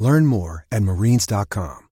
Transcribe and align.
Learn 0.00 0.26
more 0.26 0.66
at 0.72 0.82
marines.com. 0.82 1.88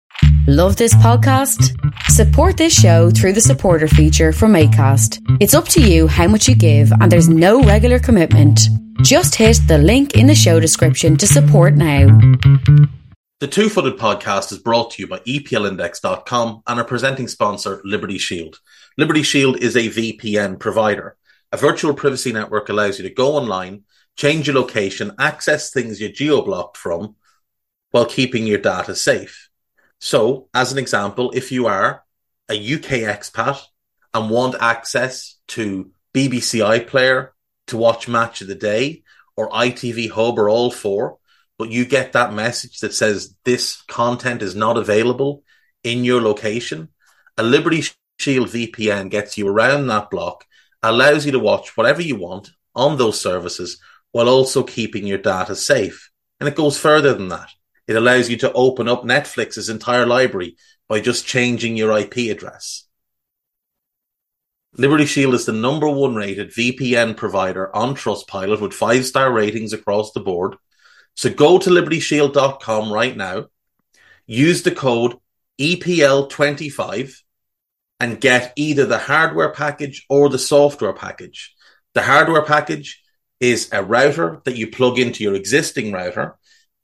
Love 0.47 0.77
this 0.77 0.93
podcast? 0.95 1.75
Support 2.03 2.57
this 2.57 2.73
show 2.73 3.11
through 3.11 3.33
the 3.33 3.41
supporter 3.41 3.87
feature 3.87 4.31
from 4.31 4.53
ACAST. 4.53 5.37
It's 5.41 5.53
up 5.53 5.67
to 5.69 5.81
you 5.81 6.07
how 6.07 6.27
much 6.27 6.47
you 6.47 6.55
give, 6.55 6.91
and 6.93 7.11
there's 7.11 7.29
no 7.29 7.61
regular 7.61 7.99
commitment. 7.99 8.61
Just 9.01 9.35
hit 9.35 9.59
the 9.67 9.77
link 9.77 10.15
in 10.15 10.25
the 10.25 10.33
show 10.33 10.59
description 10.59 11.17
to 11.17 11.27
support 11.27 11.75
now. 11.75 12.07
The 13.41 13.47
Two 13.47 13.69
Footed 13.69 13.99
Podcast 13.99 14.51
is 14.51 14.57
brought 14.57 14.91
to 14.91 15.03
you 15.03 15.07
by 15.07 15.19
EPLindex.com 15.19 16.63
and 16.65 16.79
our 16.79 16.85
presenting 16.85 17.27
sponsor, 17.27 17.81
Liberty 17.83 18.17
Shield. 18.17 18.59
Liberty 18.97 19.21
Shield 19.21 19.57
is 19.57 19.75
a 19.75 19.89
VPN 19.89 20.59
provider. 20.59 21.17
A 21.51 21.57
virtual 21.57 21.93
privacy 21.93 22.31
network 22.31 22.69
allows 22.69 22.97
you 22.97 23.07
to 23.07 23.13
go 23.13 23.33
online, 23.33 23.83
change 24.15 24.47
your 24.47 24.55
location, 24.55 25.11
access 25.19 25.71
things 25.71 26.01
you're 26.01 26.09
geo 26.09 26.41
blocked 26.41 26.77
from, 26.77 27.15
while 27.97 28.05
keeping 28.05 28.45
your 28.45 28.59
data 28.59 28.95
safe. 28.95 29.49
So, 29.99 30.49
as 30.53 30.71
an 30.71 30.77
example, 30.77 31.31
if 31.33 31.51
you 31.51 31.65
are 31.65 32.03
a 32.47 32.53
UK 32.53 33.09
expat 33.09 33.59
and 34.13 34.29
want 34.29 34.53
access 34.61 35.37
to 35.47 35.89
BBC 36.13 36.59
iPlayer 36.61 37.29
to 37.65 37.77
watch 37.77 38.07
Match 38.07 38.41
of 38.41 38.49
the 38.49 38.53
Day 38.53 39.01
or 39.35 39.49
ITV 39.49 40.11
Hub 40.11 40.37
or 40.37 40.47
all 40.47 40.69
four, 40.69 41.17
but 41.57 41.71
you 41.71 41.85
get 41.85 42.13
that 42.13 42.33
message 42.33 42.81
that 42.81 42.93
says 42.93 43.33
this 43.45 43.81
content 43.87 44.43
is 44.43 44.53
not 44.53 44.77
available 44.77 45.43
in 45.83 46.03
your 46.03 46.21
location, 46.21 46.89
a 47.35 47.41
Liberty 47.41 47.83
Shield 48.19 48.49
VPN 48.49 49.09
gets 49.09 49.39
you 49.39 49.47
around 49.47 49.87
that 49.87 50.11
block, 50.11 50.45
allows 50.83 51.25
you 51.25 51.31
to 51.31 51.39
watch 51.39 51.75
whatever 51.75 52.03
you 52.03 52.15
want 52.15 52.51
on 52.75 52.99
those 52.99 53.19
services 53.19 53.81
while 54.11 54.29
also 54.29 54.61
keeping 54.61 55.07
your 55.07 55.17
data 55.17 55.55
safe. 55.55 56.11
And 56.39 56.47
it 56.47 56.53
goes 56.53 56.77
further 56.77 57.15
than 57.15 57.29
that. 57.29 57.49
It 57.87 57.95
allows 57.95 58.29
you 58.29 58.37
to 58.37 58.53
open 58.53 58.87
up 58.87 59.03
Netflix's 59.03 59.69
entire 59.69 60.05
library 60.05 60.57
by 60.87 60.99
just 60.99 61.25
changing 61.25 61.77
your 61.77 61.97
IP 61.97 62.31
address. 62.31 62.85
Liberty 64.73 65.05
Shield 65.05 65.33
is 65.33 65.45
the 65.45 65.53
number 65.53 65.89
one 65.89 66.15
rated 66.15 66.51
VPN 66.51 67.15
provider 67.17 67.75
on 67.75 67.95
Trustpilot 67.95 68.61
with 68.61 68.73
five 68.73 69.05
star 69.05 69.31
ratings 69.31 69.73
across 69.73 70.11
the 70.11 70.19
board. 70.19 70.55
So 71.15 71.31
go 71.31 71.57
to 71.57 71.69
libertyshield.com 71.69 72.91
right 72.91 73.17
now, 73.17 73.47
use 74.27 74.61
the 74.61 74.71
code 74.71 75.15
EPL25 75.59 77.15
and 77.99 78.21
get 78.21 78.53
either 78.55 78.85
the 78.85 78.99
hardware 78.99 79.51
package 79.51 80.05
or 80.09 80.29
the 80.29 80.37
software 80.37 80.93
package. 80.93 81.55
The 81.95 82.03
hardware 82.03 82.43
package 82.43 83.01
is 83.39 83.69
a 83.71 83.83
router 83.83 84.41
that 84.45 84.57
you 84.57 84.69
plug 84.69 84.99
into 84.99 85.23
your 85.23 85.33
existing 85.33 85.91
router 85.91 86.36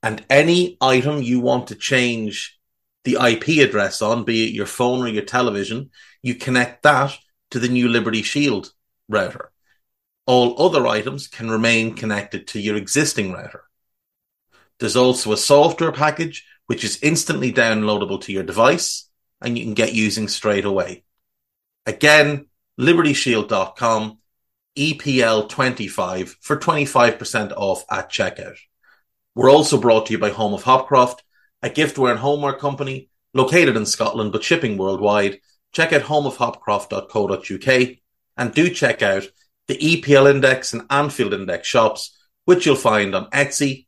and 0.04 0.24
any 0.30 0.78
item 0.82 1.24
you 1.24 1.40
want 1.40 1.68
to 1.68 1.76
change 1.76 2.60
the 3.06 3.18
IP 3.20 3.68
address 3.68 4.02
on, 4.02 4.26
be 4.26 4.46
it 4.46 4.54
your 4.54 4.66
phone 4.66 5.02
or 5.02 5.08
your 5.08 5.24
television, 5.24 5.90
you 6.22 6.36
connect 6.36 6.84
that 6.84 7.18
to 7.52 7.60
the 7.60 7.70
new 7.70 7.88
Liberty 7.88 8.22
Shield 8.22 8.72
router. 9.08 9.52
All 10.26 10.62
other 10.62 10.86
items 10.88 11.28
can 11.28 11.50
remain 11.50 11.96
connected 11.96 12.48
to 12.48 12.60
your 12.60 12.76
existing 12.76 13.32
router. 13.32 13.64
There's 14.80 14.96
also 14.96 15.32
a 15.32 15.38
software 15.38 15.92
package 15.92 16.46
which 16.68 16.84
is 16.84 17.00
instantly 17.02 17.54
downloadable 17.54 18.22
to 18.22 18.34
your 18.34 18.44
device 18.44 19.10
and 19.42 19.58
you 19.58 19.64
can 19.64 19.74
get 19.74 19.94
using 19.94 20.28
straight 20.28 20.66
away. 20.66 21.04
Again, 21.86 22.48
libertyshield.com, 22.80 24.18
EPL25 24.78 26.36
for 26.42 26.58
25% 26.58 27.54
off 27.56 27.86
at 27.92 28.10
checkout. 28.10 28.58
We're 29.36 29.52
also 29.52 29.80
brought 29.80 30.06
to 30.08 30.14
you 30.14 30.20
by 30.20 30.30
Home 30.30 30.54
of 30.54 30.64
Hopcroft, 30.64 31.20
a 31.64 31.70
giftware 31.70 32.12
and 32.12 32.20
homeware 32.20 32.54
company 32.54 33.10
located 33.34 33.76
in 33.76 33.86
Scotland 33.88 34.32
but 34.32 34.44
shipping 34.44 34.78
worldwide. 34.78 35.40
Check 35.72 35.92
out 35.92 36.04
homeofhopcroft.co.uk 36.04 37.98
and 38.38 38.54
do 38.54 38.70
check 38.70 39.02
out 39.02 39.24
the 39.68 39.78
EPL 39.78 40.30
Index 40.30 40.74
and 40.74 40.84
Anfield 40.90 41.34
Index 41.34 41.68
shops, 41.68 42.16
which 42.46 42.66
you'll 42.66 42.76
find 42.76 43.16
on 43.16 43.30
Etsy. 43.32 43.88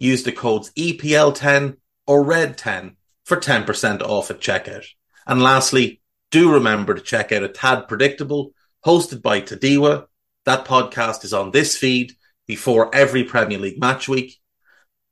Use 0.00 0.24
the 0.24 0.32
codes 0.32 0.72
EPL10 0.72 1.76
or 2.06 2.24
RED10 2.24 2.96
for 3.24 3.36
10% 3.36 4.02
off 4.02 4.30
at 4.30 4.40
checkout. 4.40 4.86
And 5.26 5.40
lastly, 5.40 6.00
do 6.32 6.52
remember 6.52 6.94
to 6.94 7.00
check 7.00 7.30
out 7.30 7.44
A 7.44 7.48
Tad 7.48 7.86
Predictable, 7.86 8.54
hosted 8.84 9.22
by 9.22 9.40
Tadiwa. 9.40 10.06
That 10.46 10.64
podcast 10.64 11.24
is 11.24 11.32
on 11.32 11.52
this 11.52 11.76
feed 11.76 12.14
before 12.46 12.92
every 12.92 13.22
Premier 13.22 13.58
League 13.58 13.78
match 13.78 14.08
week 14.08 14.39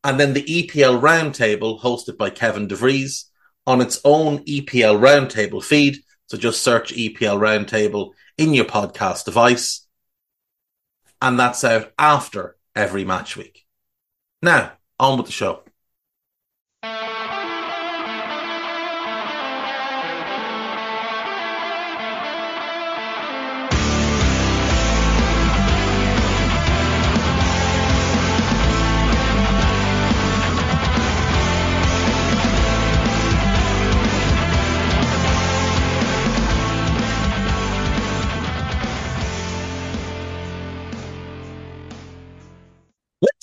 and 0.04 0.18
then 0.18 0.32
the 0.32 0.42
EPL 0.42 1.00
Roundtable 1.00 1.80
hosted 1.80 2.16
by 2.16 2.30
Kevin 2.30 2.68
DeVries 2.68 3.24
on 3.66 3.80
its 3.80 4.00
own 4.04 4.38
EPL 4.44 4.98
Roundtable 4.98 5.62
feed. 5.62 5.98
So 6.26 6.38
just 6.38 6.62
search 6.62 6.94
EPL 6.94 7.38
Roundtable 7.38 8.12
in 8.36 8.54
your 8.54 8.64
podcast 8.64 9.24
device. 9.24 9.86
And 11.20 11.38
that's 11.38 11.64
out 11.64 11.92
after 11.98 12.56
every 12.76 13.04
match 13.04 13.36
week. 13.36 13.66
Now, 14.40 14.72
on 15.00 15.18
with 15.18 15.26
the 15.26 15.32
show. 15.32 15.62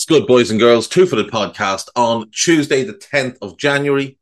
Good, 0.08 0.28
boys 0.28 0.52
and 0.52 0.60
girls? 0.60 0.88
Two 0.88 1.08
Footed 1.08 1.32
Podcast 1.32 1.90
on 1.96 2.30
Tuesday, 2.30 2.84
the 2.84 2.94
10th 2.94 3.38
of 3.42 3.58
January. 3.58 4.20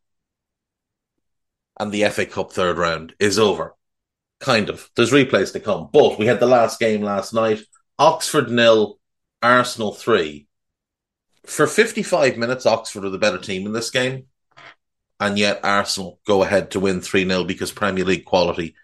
And 1.77 1.91
the 1.91 2.05
FA 2.05 2.25
Cup 2.25 2.53
third 2.53 2.77
round 2.77 3.13
is 3.19 3.37
over. 3.37 3.75
Kind 4.39 4.69
of. 4.69 4.89
There's 4.95 5.11
replays 5.11 5.51
to 5.51 5.59
come. 5.59 5.89
But 5.91 6.17
we 6.17 6.25
had 6.25 6.39
the 6.39 6.45
last 6.45 6.79
game 6.79 7.01
last 7.01 7.33
night 7.33 7.63
Oxford 7.99 8.49
nil, 8.49 8.97
Arsenal 9.41 9.93
3. 9.93 10.47
For 11.45 11.67
55 11.67 12.37
minutes, 12.37 12.65
Oxford 12.65 13.03
are 13.03 13.09
the 13.09 13.17
better 13.17 13.39
team 13.39 13.65
in 13.65 13.73
this 13.73 13.89
game. 13.89 14.27
And 15.19 15.37
yet 15.37 15.65
Arsenal 15.65 16.21
go 16.25 16.43
ahead 16.43 16.71
to 16.71 16.79
win 16.79 17.01
3 17.01 17.27
0 17.27 17.43
because 17.43 17.73
Premier 17.73 18.05
League 18.05 18.23
quality 18.23 18.75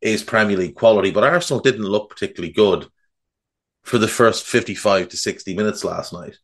is 0.00 0.22
Premier 0.22 0.56
League 0.56 0.76
quality. 0.76 1.10
But 1.10 1.24
Arsenal 1.24 1.60
didn't 1.60 1.82
look 1.82 2.10
particularly 2.10 2.52
good 2.52 2.86
for 3.84 3.98
the 3.98 4.08
first 4.08 4.44
55 4.44 5.10
to 5.10 5.16
60 5.16 5.54
minutes 5.54 5.84
last 5.84 6.12
night. 6.12 6.36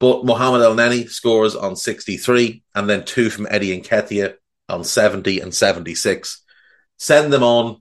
But 0.00 0.24
Mohamed 0.24 0.62
Elneny 0.62 1.08
scores 1.08 1.54
on 1.54 1.76
63 1.76 2.62
and 2.74 2.88
then 2.88 3.04
two 3.04 3.30
from 3.30 3.46
Eddie 3.48 3.80
Nketiah 3.80 4.34
on 4.68 4.84
70 4.84 5.40
and 5.40 5.54
76. 5.54 6.42
Send 6.98 7.32
them 7.32 7.42
on 7.42 7.80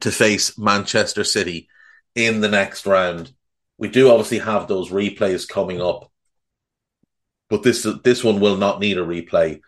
to 0.00 0.12
face 0.12 0.58
Manchester 0.58 1.24
City 1.24 1.68
in 2.14 2.40
the 2.40 2.48
next 2.48 2.86
round. 2.86 3.32
We 3.78 3.88
do 3.88 4.10
obviously 4.10 4.38
have 4.38 4.66
those 4.66 4.90
replays 4.90 5.48
coming 5.48 5.80
up, 5.80 6.10
but 7.48 7.62
this 7.62 7.86
this 8.02 8.24
one 8.24 8.40
will 8.40 8.56
not 8.56 8.80
need 8.80 8.98
a 8.98 9.06
replay. 9.06 9.60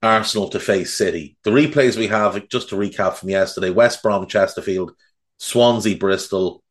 Arsenal 0.00 0.48
to 0.50 0.60
face 0.60 0.96
City. 0.96 1.36
The 1.44 1.50
replays 1.50 1.96
we 1.96 2.08
have, 2.08 2.48
just 2.48 2.68
to 2.68 2.76
recap 2.76 3.14
from 3.14 3.30
yesterday: 3.30 3.70
West 3.70 4.02
Brom, 4.02 4.26
Chesterfield, 4.26 4.92
Swansea, 5.38 5.96
Bristol, 5.96 6.62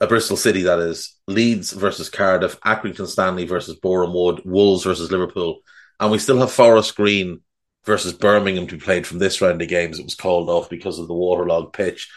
a 0.00 0.06
Bristol 0.06 0.36
City 0.36 0.62
that 0.62 0.78
is 0.78 1.16
Leeds 1.26 1.72
versus 1.72 2.08
Cardiff, 2.08 2.58
Accrington 2.60 3.06
Stanley 3.06 3.44
versus 3.44 3.76
Boreham 3.76 4.14
Wood, 4.14 4.42
Wolves 4.44 4.84
versus 4.84 5.10
Liverpool, 5.10 5.60
and 5.98 6.10
we 6.10 6.18
still 6.18 6.38
have 6.38 6.50
Forest 6.50 6.96
Green 6.96 7.40
versus 7.84 8.12
Birmingham 8.12 8.66
to 8.66 8.76
be 8.76 8.80
played 8.80 9.06
from 9.06 9.18
this 9.18 9.40
round 9.40 9.60
of 9.60 9.68
games. 9.68 9.98
It 9.98 10.04
was 10.04 10.14
called 10.14 10.48
off 10.48 10.70
because 10.70 10.98
of 10.98 11.06
the 11.06 11.14
waterlogged 11.14 11.74
pitch. 11.74 12.10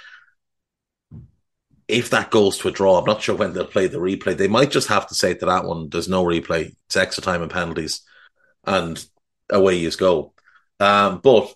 If 1.87 2.09
that 2.11 2.31
goes 2.31 2.57
to 2.59 2.69
a 2.69 2.71
draw, 2.71 2.97
I'm 2.97 3.05
not 3.05 3.21
sure 3.21 3.35
when 3.35 3.53
they'll 3.53 3.65
play 3.65 3.87
the 3.87 3.97
replay. 3.97 4.37
They 4.37 4.47
might 4.47 4.71
just 4.71 4.87
have 4.87 5.07
to 5.07 5.15
say 5.15 5.33
to 5.33 5.45
that 5.45 5.65
one, 5.65 5.89
"There's 5.89 6.07
no 6.07 6.23
replay. 6.23 6.73
It's 6.87 6.95
extra 6.95 7.21
time 7.21 7.41
and 7.41 7.51
penalties." 7.51 8.01
And 8.63 9.03
away 9.49 9.75
you 9.75 9.91
go. 9.91 10.33
Um, 10.79 11.19
but 11.21 11.53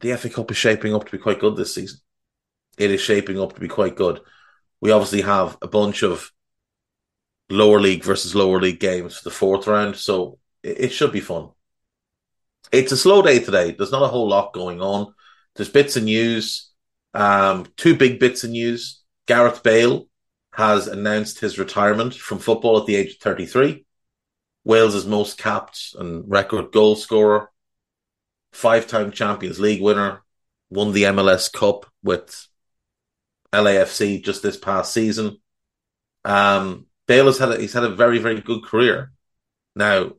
the 0.00 0.12
FA 0.16 0.30
Cup 0.30 0.50
is 0.50 0.56
shaping 0.56 0.94
up 0.94 1.04
to 1.04 1.12
be 1.12 1.18
quite 1.18 1.40
good 1.40 1.56
this 1.56 1.74
season. 1.74 2.00
It 2.78 2.90
is 2.90 3.00
shaping 3.00 3.40
up 3.40 3.54
to 3.54 3.60
be 3.60 3.68
quite 3.68 3.96
good. 3.96 4.20
We 4.80 4.92
obviously 4.92 5.22
have 5.22 5.58
a 5.60 5.68
bunch 5.68 6.02
of 6.02 6.30
lower 7.50 7.80
league 7.80 8.04
versus 8.04 8.34
lower 8.34 8.60
league 8.60 8.80
games 8.80 9.16
for 9.16 9.24
the 9.24 9.34
fourth 9.34 9.66
round, 9.66 9.96
so 9.96 10.38
it, 10.62 10.80
it 10.80 10.88
should 10.92 11.12
be 11.12 11.20
fun. 11.20 11.50
It's 12.70 12.92
a 12.92 12.96
slow 12.96 13.22
day 13.22 13.40
today. 13.40 13.72
There's 13.72 13.92
not 13.92 14.02
a 14.02 14.08
whole 14.08 14.28
lot 14.28 14.52
going 14.52 14.80
on. 14.80 15.14
There's 15.56 15.68
bits 15.68 15.96
of 15.96 16.04
news, 16.04 16.70
um, 17.14 17.66
two 17.76 17.96
big 17.96 18.20
bits 18.20 18.44
of 18.44 18.50
news. 18.50 19.02
Gareth 19.26 19.62
Bale 19.62 20.06
has 20.52 20.86
announced 20.86 21.40
his 21.40 21.58
retirement 21.58 22.14
from 22.14 22.38
football 22.38 22.78
at 22.78 22.86
the 22.86 22.96
age 22.96 23.14
of 23.14 23.18
33. 23.18 23.84
Wales' 24.64 25.06
most 25.06 25.38
capped 25.38 25.94
and 25.98 26.30
record 26.30 26.72
goal 26.72 26.94
scorer, 26.94 27.50
five 28.52 28.86
time 28.86 29.10
Champions 29.10 29.58
League 29.58 29.82
winner, 29.82 30.22
won 30.70 30.92
the 30.92 31.04
MLS 31.04 31.50
Cup 31.50 31.86
with 32.02 32.48
LAFC 33.52 34.22
just 34.22 34.42
this 34.42 34.56
past 34.56 34.92
season. 34.92 35.38
Um, 36.24 36.86
Bale 37.06 37.26
has 37.26 37.38
had 37.38 37.50
a, 37.50 37.58
he's 37.58 37.72
had 37.72 37.84
a 37.84 37.94
very 37.94 38.18
very 38.18 38.40
good 38.40 38.64
career. 38.64 39.12
Now, 39.74 40.12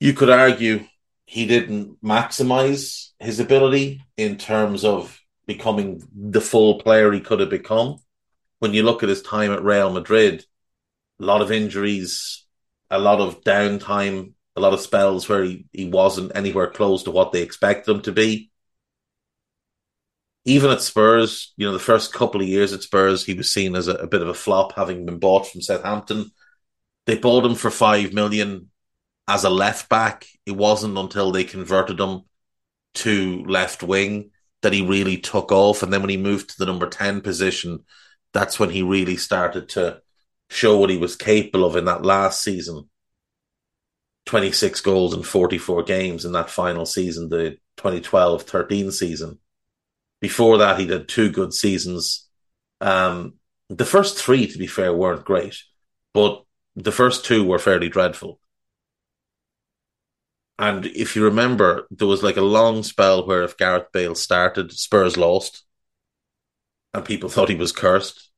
you 0.00 0.12
could 0.12 0.30
argue 0.30 0.84
he 1.26 1.46
didn't 1.46 2.02
maximize 2.02 3.10
his 3.18 3.40
ability 3.40 4.02
in 4.16 4.36
terms 4.36 4.84
of 4.84 5.20
becoming 5.46 6.02
the 6.14 6.40
full 6.40 6.80
player 6.80 7.12
he 7.12 7.20
could 7.20 7.40
have 7.40 7.50
become. 7.50 7.98
When 8.60 8.74
you 8.74 8.82
look 8.82 9.02
at 9.02 9.08
his 9.08 9.22
time 9.22 9.52
at 9.52 9.62
Real 9.62 9.92
Madrid, 9.92 10.44
a 11.20 11.24
lot 11.24 11.42
of 11.42 11.52
injuries, 11.52 12.44
a 12.90 12.98
lot 12.98 13.20
of 13.20 13.42
downtime, 13.42 14.32
a 14.56 14.60
lot 14.60 14.72
of 14.72 14.80
spells 14.80 15.28
where 15.28 15.44
he, 15.44 15.66
he 15.72 15.86
wasn't 15.88 16.32
anywhere 16.34 16.68
close 16.68 17.04
to 17.04 17.10
what 17.10 17.32
they 17.32 17.42
expected 17.42 17.90
him 17.90 18.02
to 18.02 18.12
be. 18.12 18.50
Even 20.48 20.70
at 20.70 20.80
Spurs, 20.80 21.52
you 21.58 21.66
know, 21.66 21.74
the 21.74 21.78
first 21.78 22.14
couple 22.14 22.40
of 22.40 22.48
years 22.48 22.72
at 22.72 22.82
Spurs, 22.82 23.22
he 23.22 23.34
was 23.34 23.52
seen 23.52 23.76
as 23.76 23.86
a, 23.86 23.96
a 23.96 24.06
bit 24.06 24.22
of 24.22 24.28
a 24.28 24.34
flop, 24.34 24.72
having 24.76 25.04
been 25.04 25.18
bought 25.18 25.46
from 25.46 25.60
Southampton. 25.60 26.30
They 27.04 27.18
bought 27.18 27.44
him 27.44 27.54
for 27.54 27.70
five 27.70 28.14
million 28.14 28.70
as 29.28 29.44
a 29.44 29.50
left 29.50 29.90
back. 29.90 30.24
It 30.46 30.52
wasn't 30.52 30.96
until 30.96 31.32
they 31.32 31.44
converted 31.44 32.00
him 32.00 32.22
to 32.94 33.44
left 33.44 33.82
wing 33.82 34.30
that 34.62 34.72
he 34.72 34.80
really 34.80 35.18
took 35.18 35.52
off. 35.52 35.82
And 35.82 35.92
then 35.92 36.00
when 36.00 36.08
he 36.08 36.16
moved 36.16 36.48
to 36.48 36.54
the 36.58 36.64
number 36.64 36.88
10 36.88 37.20
position, 37.20 37.84
that's 38.32 38.58
when 38.58 38.70
he 38.70 38.82
really 38.82 39.18
started 39.18 39.68
to 39.70 40.00
show 40.48 40.78
what 40.78 40.88
he 40.88 40.96
was 40.96 41.14
capable 41.14 41.66
of 41.66 41.76
in 41.76 41.84
that 41.84 42.06
last 42.06 42.42
season. 42.42 42.88
26 44.24 44.80
goals 44.80 45.12
in 45.12 45.22
44 45.22 45.82
games 45.82 46.24
in 46.24 46.32
that 46.32 46.48
final 46.48 46.86
season, 46.86 47.28
the 47.28 47.58
2012 47.76 48.44
13 48.44 48.90
season. 48.90 49.38
Before 50.20 50.58
that, 50.58 50.78
he 50.78 50.86
did 50.86 51.08
two 51.08 51.30
good 51.30 51.52
seasons. 51.54 52.28
Um, 52.80 53.34
the 53.68 53.84
first 53.84 54.18
three, 54.18 54.46
to 54.46 54.58
be 54.58 54.66
fair, 54.66 54.92
weren't 54.92 55.24
great, 55.24 55.56
but 56.14 56.44
the 56.74 56.92
first 56.92 57.24
two 57.24 57.44
were 57.44 57.58
fairly 57.58 57.88
dreadful. 57.88 58.40
And 60.58 60.86
if 60.86 61.14
you 61.14 61.24
remember, 61.24 61.86
there 61.90 62.08
was 62.08 62.22
like 62.22 62.36
a 62.36 62.42
long 62.42 62.82
spell 62.82 63.26
where 63.26 63.44
if 63.44 63.56
Gareth 63.56 63.92
Bale 63.92 64.16
started, 64.16 64.72
Spurs 64.72 65.16
lost, 65.16 65.64
and 66.92 67.04
people 67.04 67.28
thought 67.30 67.48
he 67.48 67.54
was 67.54 67.72
cursed. 67.72 68.30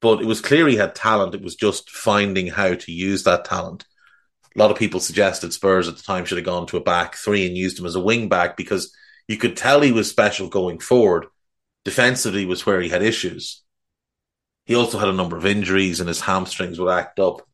But 0.00 0.20
it 0.20 0.26
was 0.26 0.40
clear 0.40 0.68
he 0.68 0.76
had 0.76 0.94
talent. 0.94 1.34
It 1.34 1.42
was 1.42 1.56
just 1.56 1.90
finding 1.90 2.48
how 2.48 2.74
to 2.74 2.92
use 2.92 3.24
that 3.24 3.44
talent. 3.44 3.84
A 4.54 4.58
lot 4.58 4.70
of 4.70 4.78
people 4.78 5.00
suggested 5.00 5.52
Spurs 5.52 5.88
at 5.88 5.96
the 5.96 6.02
time 6.02 6.24
should 6.24 6.38
have 6.38 6.44
gone 6.44 6.66
to 6.68 6.76
a 6.76 6.82
back 6.82 7.16
three 7.16 7.46
and 7.46 7.56
used 7.56 7.78
him 7.78 7.86
as 7.86 7.94
a 7.94 8.00
wing 8.00 8.28
back 8.28 8.56
because 8.56 8.94
you 9.28 9.36
could 9.36 9.56
tell 9.56 9.80
he 9.80 9.92
was 9.92 10.08
special 10.08 10.48
going 10.48 10.80
forward. 10.80 11.26
Defensively 11.84 12.46
was 12.46 12.66
where 12.66 12.80
he 12.80 12.88
had 12.88 13.02
issues. 13.02 13.62
He 14.64 14.74
also 14.74 14.98
had 14.98 15.08
a 15.08 15.14
number 15.14 15.36
of 15.36 15.46
injuries 15.46 16.00
and 16.00 16.08
his 16.08 16.20
hamstrings 16.20 16.80
would 16.80 16.90
act 16.90 17.20
up. 17.20 17.46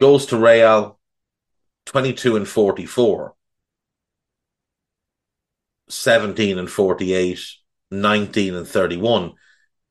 Goes 0.00 0.26
to 0.26 0.38
Real, 0.38 0.98
22 1.86 2.36
and 2.36 2.48
44, 2.48 3.34
17 5.88 6.58
and 6.58 6.70
48, 6.70 7.40
19 7.90 8.54
and 8.54 8.66
31. 8.66 9.32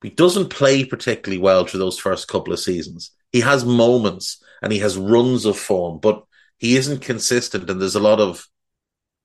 He 0.02 0.10
doesn't 0.10 0.50
play 0.50 0.86
particularly 0.86 1.42
well 1.42 1.66
through 1.66 1.80
those 1.80 1.98
first 1.98 2.28
couple 2.28 2.54
of 2.54 2.60
seasons. 2.60 3.12
He 3.32 3.42
has 3.42 3.66
moments 3.66 4.44
and 4.62 4.72
he 4.72 4.80
has 4.80 4.98
runs 4.98 5.46
of 5.46 5.58
form, 5.58 6.00
but 6.00 6.24
he 6.58 6.78
isn't 6.78 7.02
consistent. 7.02 7.70
And 7.70 7.82
there's 7.82 7.96
a 7.96 8.00
lot 8.00 8.20
of 8.20 8.48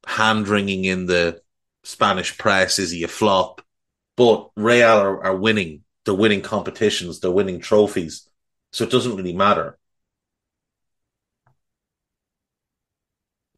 hand 0.06 0.48
wringing 0.48 0.84
in 0.84 1.06
the 1.06 1.40
Spanish 1.82 2.36
press. 2.38 2.78
Is 2.78 2.90
he 2.90 3.02
a 3.04 3.08
flop? 3.08 3.62
But 4.16 4.50
Real 4.56 4.98
are, 4.98 5.24
are 5.24 5.36
winning. 5.36 5.82
They're 6.04 6.14
winning 6.14 6.42
competitions. 6.42 7.20
They're 7.20 7.30
winning 7.30 7.60
trophies. 7.60 8.28
So 8.72 8.84
it 8.84 8.90
doesn't 8.90 9.16
really 9.16 9.34
matter. 9.34 9.78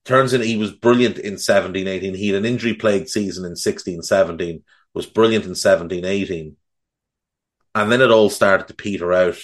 turns 0.05 0.33
in 0.33 0.43
he 0.43 0.57
was 0.57 0.73
brilliant 0.73 1.19
in 1.19 1.39
17 1.39 1.87
18 1.87 2.15
he 2.15 2.29
had 2.29 2.37
an 2.37 2.45
injury 2.45 2.75
plagued 2.75 3.09
season 3.09 3.45
in 3.45 3.57
16 3.57 4.03
17 4.03 4.63
was 4.95 5.07
brilliant 5.07 5.45
in 5.45 5.55
17 5.55 6.05
18 6.05 6.57
and 7.75 7.93
then 7.93 8.01
it 8.01 8.11
all 8.11 8.31
started 8.31 8.69
to 8.69 8.75
peter 8.75 9.13
out 9.13 9.39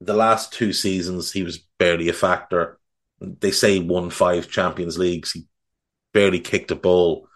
the 0.00 0.14
last 0.14 0.52
two 0.52 0.72
seasons 0.72 1.32
he 1.32 1.42
was 1.42 1.58
barely 1.78 2.08
a 2.08 2.12
factor 2.12 2.78
they 3.20 3.50
say 3.50 3.78
won 3.78 4.10
five 4.10 4.48
champions 4.48 4.98
leagues 4.98 5.32
he 5.32 5.46
barely 6.12 6.40
kicked 6.40 6.70
a 6.70 6.76
ball 6.76 7.28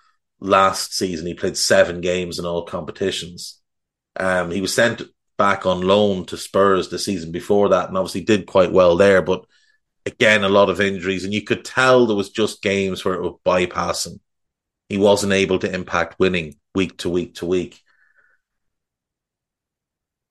last 0.44 0.94
season 0.94 1.26
he 1.26 1.35
played 1.35 1.56
seven 1.56 2.00
games 2.00 2.38
in 2.38 2.44
all 2.44 2.64
competitions 2.64 3.61
um, 4.17 4.50
he 4.50 4.61
was 4.61 4.75
sent 4.75 5.02
back 5.37 5.67
on 5.67 5.81
loan 5.81 6.25
to 6.25 6.37
spurs 6.37 6.88
the 6.88 6.99
season 6.99 7.32
before 7.32 7.70
that 7.70 7.88
and 7.88 7.99
obviously 7.99 8.20
did 8.20 8.46
quite 8.46 8.73
well 8.73 8.96
there 8.96 9.23
but 9.23 9.44
again, 10.06 10.44
a 10.44 10.49
lot 10.49 10.70
of 10.70 10.81
injuries, 10.81 11.25
and 11.25 11.32
you 11.32 11.43
could 11.43 11.64
tell 11.64 12.06
there 12.06 12.17
was 12.17 12.31
just 12.31 12.62
games 12.62 13.05
where 13.05 13.14
it 13.14 13.23
was 13.23 13.38
bypassing. 13.44 14.20
He 14.88 14.99
wasn't 14.99 15.32
able 15.32 15.58
to 15.61 15.73
impact 15.73 16.19
winning 16.19 16.56
week 16.75 16.99
to 16.99 17.11
week 17.11 17.37
to 17.37 17.46
week. 17.46 17.81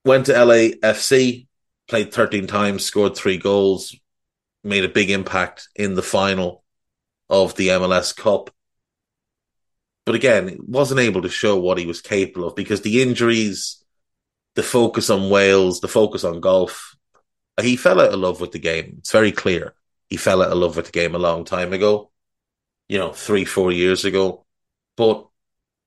Went 0.06 0.27
to 0.27 0.33
LAFC, 0.33 1.48
played 1.88 2.13
13 2.13 2.48
times, 2.48 2.86
scored 2.86 3.15
three 3.15 3.38
goals, 3.38 3.95
made 4.63 4.86
a 4.86 4.89
big 4.89 5.10
impact 5.10 5.69
in 5.75 5.95
the 5.95 6.04
final 6.04 6.63
of 7.30 7.56
the 7.56 7.69
MLS 7.69 8.15
Cup. 8.15 8.51
But 10.05 10.15
again, 10.15 10.57
wasn't 10.67 11.00
able 11.00 11.22
to 11.22 11.29
show 11.29 11.57
what 11.57 11.77
he 11.77 11.86
was 11.86 12.01
capable 12.01 12.48
of 12.48 12.55
because 12.55 12.81
the 12.81 13.01
injuries, 13.01 13.83
the 14.55 14.63
focus 14.63 15.10
on 15.10 15.29
Wales, 15.29 15.79
the 15.79 15.88
focus 15.88 16.24
on 16.24 16.41
golf, 16.41 16.95
he 17.62 17.75
fell 17.77 18.01
out 18.01 18.13
of 18.13 18.19
love 18.19 18.41
with 18.41 18.51
the 18.51 18.60
game. 18.60 18.95
It's 19.00 19.12
very 19.12 19.31
clear. 19.31 19.74
He 20.10 20.17
fell 20.17 20.41
out 20.41 20.51
of 20.51 20.57
love 20.57 20.75
with 20.75 20.88
the 20.88 20.91
game 20.91 21.15
a 21.15 21.19
long 21.19 21.45
time 21.45 21.72
ago, 21.72 22.12
you 22.89 22.98
know, 22.98 23.13
three, 23.13 23.45
four 23.45 23.72
years 23.72 24.03
ago. 24.03 24.45
But 24.98 25.27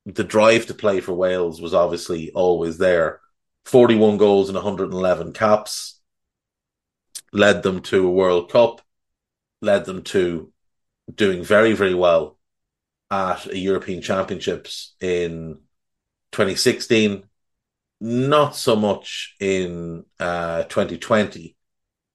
the 0.07 0.25
drive 0.25 0.67
to 0.67 0.75
play 0.75 1.01
for 1.01 1.13
Wales 1.13 1.61
was 1.61 1.75
obviously 1.75 2.31
always 2.31 2.79
there. 2.79 3.21
41 3.67 4.17
goals 4.17 4.49
and 4.49 4.57
111 4.57 5.33
caps 5.33 6.01
led 7.33 7.63
them 7.63 7.83
to 7.83 8.07
a 8.07 8.11
World 8.11 8.51
Cup, 8.51 8.81
led 9.61 9.85
them 9.85 10.03
to 10.05 10.53
doing 11.13 11.43
very, 11.43 11.73
very 11.73 11.95
well 11.95 12.36
at 13.11 13.47
a 13.47 13.59
European 13.59 14.03
Championships 14.03 14.95
in 15.01 15.59
2016. 16.33 17.25
Not 18.01 18.55
so 18.55 18.77
much 18.77 19.37
in 19.41 20.05
uh, 20.21 20.65
2020 20.65 21.57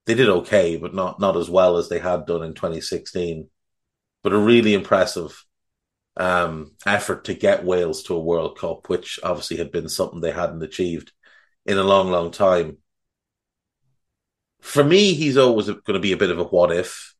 they 0.05 0.15
did 0.15 0.29
okay, 0.29 0.77
but 0.77 0.93
not 0.93 1.19
not 1.19 1.37
as 1.37 1.49
well 1.49 1.77
as 1.77 1.89
they 1.89 1.99
had 1.99 2.25
done 2.25 2.43
in 2.43 2.53
2016. 2.53 3.49
But 4.23 4.33
a 4.33 4.37
really 4.37 4.73
impressive 4.73 5.45
um, 6.17 6.73
effort 6.85 7.25
to 7.25 7.33
get 7.33 7.63
Wales 7.63 8.03
to 8.03 8.15
a 8.15 8.19
World 8.19 8.57
Cup, 8.57 8.89
which 8.89 9.19
obviously 9.23 9.57
had 9.57 9.71
been 9.71 9.89
something 9.89 10.21
they 10.21 10.31
hadn't 10.31 10.61
achieved 10.63 11.11
in 11.65 11.77
a 11.77 11.83
long, 11.83 12.11
long 12.11 12.31
time. 12.31 12.77
For 14.61 14.83
me, 14.83 15.13
he's 15.13 15.37
always 15.37 15.67
going 15.67 15.93
to 15.93 15.99
be 15.99 16.11
a 16.11 16.17
bit 16.17 16.29
of 16.29 16.39
a 16.39 16.43
what 16.43 16.71
if. 16.71 17.15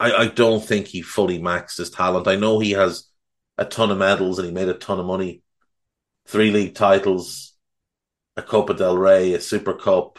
I, 0.00 0.12
I 0.12 0.26
don't 0.28 0.64
think 0.64 0.86
he 0.86 1.02
fully 1.02 1.38
maxed 1.38 1.76
his 1.76 1.90
talent. 1.90 2.26
I 2.26 2.34
know 2.36 2.58
he 2.58 2.72
has 2.72 3.04
a 3.58 3.66
ton 3.66 3.90
of 3.90 3.98
medals 3.98 4.38
and 4.38 4.46
he 4.46 4.52
made 4.52 4.68
a 4.68 4.74
ton 4.74 4.98
of 4.98 5.06
money. 5.06 5.42
Three 6.26 6.50
league 6.50 6.74
titles, 6.74 7.54
a 8.36 8.42
Copa 8.42 8.74
del 8.74 8.96
Rey, 8.96 9.34
a 9.34 9.40
Super 9.40 9.74
Cup, 9.74 10.18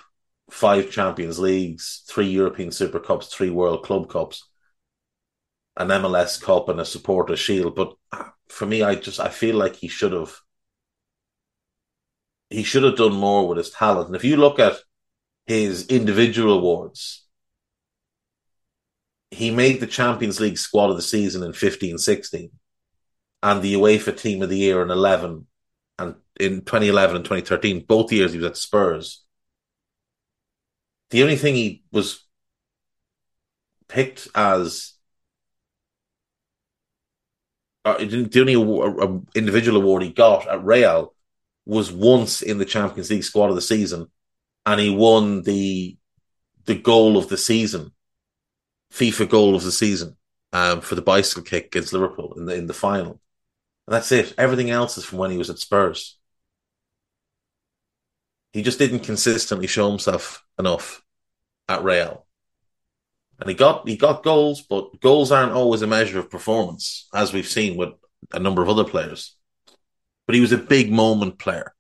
five 0.52 0.92
Champions 0.92 1.40
Leagues, 1.40 2.04
three 2.08 2.28
European 2.28 2.72
Super 2.72 3.00
Cups, 3.00 3.34
three 3.34 3.50
World 3.50 3.84
Club 3.84 4.10
Cups, 4.10 4.48
an 5.78 5.88
MLS 5.88 6.40
Cup, 6.40 6.70
and 6.70 6.80
a 6.80 6.86
Supporter 6.86 7.36
Shield. 7.36 7.76
But 7.76 7.96
uh, 8.12 8.26
for 8.50 8.68
me, 8.68 8.84
I 8.84 8.96
just 8.96 9.20
I 9.20 9.30
feel 9.30 9.56
like 9.56 9.78
he 9.78 9.88
should 9.88 10.12
have 10.12 10.36
he 12.50 12.64
should 12.64 12.84
have 12.84 12.98
done 12.98 13.14
more 13.14 13.48
with 13.48 13.58
his 13.58 13.72
talent. 13.72 14.08
And 14.08 14.16
if 14.16 14.26
you 14.26 14.38
look 14.38 14.60
at 14.60 14.76
his 15.48 15.88
individual 15.88 16.54
awards, 16.60 17.26
he 19.32 19.50
made 19.50 19.80
the 19.80 19.88
Champions 19.88 20.40
League 20.40 20.58
squad 20.58 20.90
of 20.90 20.98
the 20.98 21.02
season 21.02 21.42
in 21.42 21.54
15 21.54 21.98
16 21.98 22.52
and 23.44 23.62
the 23.62 23.74
UEFA 23.74 24.16
team 24.16 24.42
of 24.42 24.50
the 24.50 24.58
year 24.58 24.84
in 24.84 24.92
11 24.92 25.48
and 25.98 26.16
in 26.40 26.62
2011 26.62 27.16
and 27.16 27.26
2013, 27.26 27.86
both 27.88 28.12
years 28.12 28.34
he 28.34 28.38
was 28.38 28.48
at 28.48 28.58
Spurs. 28.58 29.24
The 31.10 31.24
only 31.24 31.36
thing 31.36 31.56
he 31.56 31.84
was 31.92 32.24
picked 33.88 34.28
as 34.34 34.94
uh, 37.84 37.98
the 37.98 38.40
only 38.40 38.54
award, 38.54 39.26
individual 39.36 39.82
award 39.82 40.04
he 40.04 40.12
got 40.12 40.48
at 40.48 40.64
Real 40.64 41.14
was 41.66 41.92
once 41.92 42.42
in 42.42 42.58
the 42.58 42.66
Champions 42.66 43.10
League 43.10 43.24
squad 43.24 43.50
of 43.50 43.56
the 43.56 43.62
season, 43.62 44.08
and 44.66 44.80
he 44.80 44.90
won 44.90 45.42
the 45.44 45.98
the 46.66 46.76
goal 46.76 47.18
of 47.18 47.28
the 47.28 47.38
season, 47.38 47.92
FIFA 48.92 49.30
goal 49.30 49.56
of 49.56 49.64
the 49.64 49.72
season, 49.72 50.18
um, 50.54 50.82
for 50.82 50.96
the 50.96 51.02
bicycle 51.02 51.44
kick 51.44 51.68
against 51.68 51.94
Liverpool 51.94 52.34
in 52.38 52.46
the 52.46 52.56
in 52.56 52.68
the 52.68 52.74
final. 52.74 53.22
And 53.88 53.96
that's 53.96 54.12
it. 54.12 54.34
Everything 54.38 54.70
else 54.70 54.98
is 54.98 55.06
from 55.06 55.18
when 55.18 55.32
he 55.32 55.38
was 55.38 55.50
at 55.50 55.60
Spurs. 55.60 56.18
He 58.54 58.62
just 58.62 58.80
didn't 58.80 59.00
consistently 59.00 59.68
show 59.68 59.90
himself 59.90 60.46
enough 60.60 61.04
at 61.70 61.84
Real. 61.84 62.26
And 63.40 63.50
he 63.50 63.56
got 63.56 63.88
he 63.88 63.98
got 63.98 64.24
goals, 64.24 64.62
but 64.62 65.00
goals 65.00 65.32
aren't 65.32 65.54
always 65.54 65.82
a 65.82 65.88
measure 65.88 66.20
of 66.20 66.30
performance, 66.30 67.08
as 67.14 67.34
we've 67.34 67.48
seen 67.48 67.76
with 67.76 67.90
a 68.32 68.40
number 68.40 68.62
of 68.62 68.70
other 68.70 68.84
players. 68.84 69.36
But 70.28 70.36
he 70.36 70.42
was 70.42 70.52
a 70.52 70.58
big 70.58 70.92
moment 70.92 71.40
player. 71.40 71.74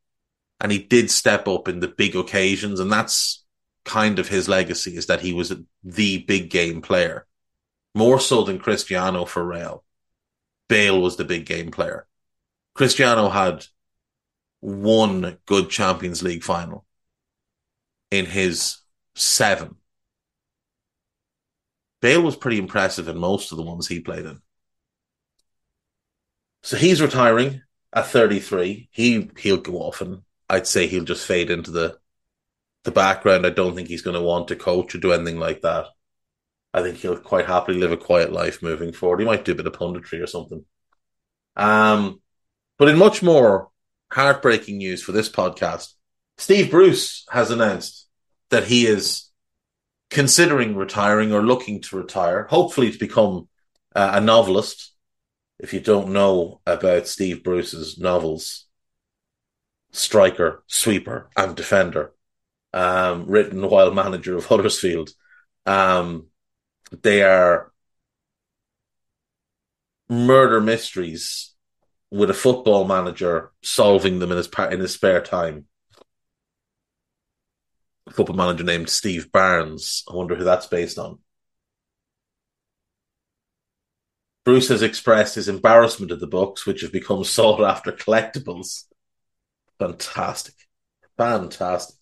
And 0.59 0.71
he 0.71 0.79
did 0.79 1.09
step 1.09 1.47
up 1.47 1.67
in 1.67 1.79
the 1.79 1.87
big 1.87 2.15
occasions, 2.15 2.79
and 2.79 2.91
that's 2.91 3.40
kind 3.85 4.19
of 4.19 4.27
his 4.27 4.47
legacy 4.47 4.95
is 4.95 5.07
that 5.07 5.21
he 5.21 5.33
was 5.33 5.53
the 5.83 6.17
big 6.19 6.49
game 6.49 6.81
player. 6.81 7.25
More 7.93 8.19
so 8.19 8.43
than 8.43 8.59
Cristiano 8.59 9.25
for 9.25 9.43
Real. 9.43 9.83
Bale 10.69 11.01
was 11.01 11.17
the 11.17 11.25
big 11.25 11.45
game 11.45 11.71
player. 11.71 12.07
Cristiano 12.73 13.29
had 13.29 13.65
one 14.61 15.37
good 15.45 15.69
Champions 15.69 16.23
League 16.23 16.43
final 16.43 16.85
in 18.09 18.25
his 18.25 18.77
seven. 19.15 19.75
Bale 22.01 22.21
was 22.21 22.35
pretty 22.35 22.57
impressive 22.57 23.07
in 23.07 23.17
most 23.17 23.51
of 23.51 23.57
the 23.57 23.63
ones 23.63 23.87
he 23.87 23.99
played 23.99 24.25
in. 24.25 24.41
So 26.63 26.77
he's 26.77 27.01
retiring 27.01 27.61
at 27.93 28.07
33. 28.07 28.89
He 28.91 29.29
he'll 29.37 29.57
go 29.57 29.73
off 29.77 30.01
and 30.01 30.21
I'd 30.49 30.67
say 30.67 30.87
he'll 30.87 31.03
just 31.03 31.25
fade 31.25 31.49
into 31.49 31.71
the 31.71 31.99
the 32.83 32.91
background. 32.91 33.45
I 33.45 33.51
don't 33.51 33.75
think 33.75 33.87
he's 33.87 34.01
going 34.01 34.15
to 34.15 34.21
want 34.21 34.47
to 34.47 34.55
coach 34.55 34.95
or 34.95 34.97
do 34.97 35.13
anything 35.13 35.37
like 35.37 35.61
that. 35.61 35.87
I 36.73 36.81
think 36.81 36.97
he'll 36.97 37.17
quite 37.17 37.45
happily 37.45 37.77
live 37.77 37.91
a 37.91 37.97
quiet 37.97 38.31
life 38.31 38.63
moving 38.63 38.93
forward. 38.93 39.19
He 39.19 39.25
might 39.25 39.45
do 39.45 39.51
a 39.51 39.55
bit 39.55 39.67
of 39.67 39.73
punditry 39.73 40.23
or 40.23 40.27
something. 40.27 40.63
Um, 41.55 42.21
but 42.77 42.87
in 42.87 42.97
much 42.97 43.21
more 43.21 43.69
heartbreaking 44.11 44.77
news 44.77 45.03
for 45.03 45.11
this 45.11 45.29
podcast, 45.29 45.93
Steve 46.37 46.71
Bruce 46.71 47.25
has 47.29 47.51
announced 47.51 48.07
that 48.49 48.65
he 48.65 48.85
is 48.85 49.29
considering 50.09 50.75
retiring 50.75 51.31
or 51.33 51.41
looking 51.41 51.81
to 51.81 51.97
retire, 51.97 52.47
hopefully 52.49 52.91
to 52.91 52.97
become 52.97 53.47
uh, 53.95 54.11
a 54.15 54.21
novelist. 54.21 54.93
If 55.59 55.73
you 55.73 55.79
don't 55.79 56.13
know 56.13 56.61
about 56.65 57.07
Steve 57.07 57.43
Bruce's 57.43 57.99
novels, 57.99 58.65
striker, 59.91 60.63
sweeper, 60.67 61.29
and 61.37 61.55
defender, 61.55 62.13
um, 62.73 63.25
written 63.27 63.67
while 63.69 63.93
manager 63.93 64.37
of 64.37 64.45
Huddersfield, 64.45 65.11
um, 65.65 66.27
they 67.03 67.23
are 67.23 67.71
murder 70.09 70.59
mysteries 70.59 71.53
with 72.11 72.29
a 72.29 72.33
football 72.33 72.85
manager 72.85 73.51
solving 73.63 74.19
them 74.19 74.31
in 74.31 74.37
his 74.37 74.49
in 74.71 74.79
his 74.79 74.93
spare 74.93 75.21
time. 75.21 75.65
A 78.07 78.11
football 78.11 78.35
manager 78.35 78.63
named 78.63 78.89
Steve 78.89 79.31
Barnes. 79.31 80.03
I 80.11 80.15
wonder 80.15 80.35
who 80.35 80.43
that's 80.43 80.67
based 80.67 80.97
on. 80.99 81.19
Bruce 84.43 84.69
has 84.69 84.81
expressed 84.81 85.35
his 85.35 85.47
embarrassment 85.47 86.11
at 86.11 86.19
the 86.19 86.27
books, 86.27 86.65
which 86.65 86.81
have 86.81 86.91
become 86.91 87.23
sought 87.23 87.61
after 87.61 87.91
collectibles. 87.91 88.85
Fantastic. 89.79 90.55
Fantastic. 91.17 92.00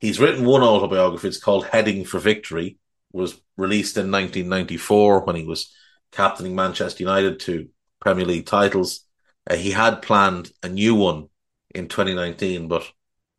He's 0.00 0.20
written 0.20 0.44
one 0.44 0.62
autobiography. 0.62 1.28
It's 1.28 1.38
called 1.38 1.66
Heading 1.66 2.04
for 2.04 2.18
Victory 2.18 2.78
was 3.14 3.40
released 3.56 3.96
in 3.96 4.10
1994 4.10 5.24
when 5.24 5.36
he 5.36 5.44
was 5.44 5.72
captaining 6.10 6.56
Manchester 6.56 7.04
United 7.04 7.38
to 7.40 7.68
Premier 8.00 8.24
League 8.24 8.46
titles. 8.46 9.06
Uh, 9.48 9.54
he 9.54 9.70
had 9.70 10.02
planned 10.02 10.50
a 10.62 10.68
new 10.68 10.94
one 10.96 11.28
in 11.74 11.86
2019, 11.88 12.66
but 12.66 12.84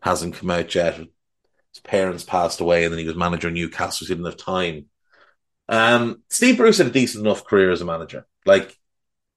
hasn't 0.02 0.36
come 0.36 0.50
out 0.50 0.74
yet. 0.74 0.98
His 0.98 1.82
parents 1.84 2.24
passed 2.24 2.62
away, 2.62 2.86
and 2.86 2.94
then 2.94 3.00
he 3.00 3.06
was 3.06 3.16
manager 3.16 3.50
of 3.50 3.54
Newcastle. 3.54 4.06
So 4.06 4.14
he 4.14 4.16
didn't 4.16 4.32
have 4.32 4.38
time. 4.38 4.86
Um, 5.68 6.24
Steve 6.30 6.58
Bruce 6.58 6.78
had 6.78 6.88
a 6.88 6.92
decent 6.92 7.26
enough 7.26 7.44
career 7.44 7.72
as 7.72 7.82
a 7.82 7.86
manager. 7.86 8.26
Like 8.46 8.78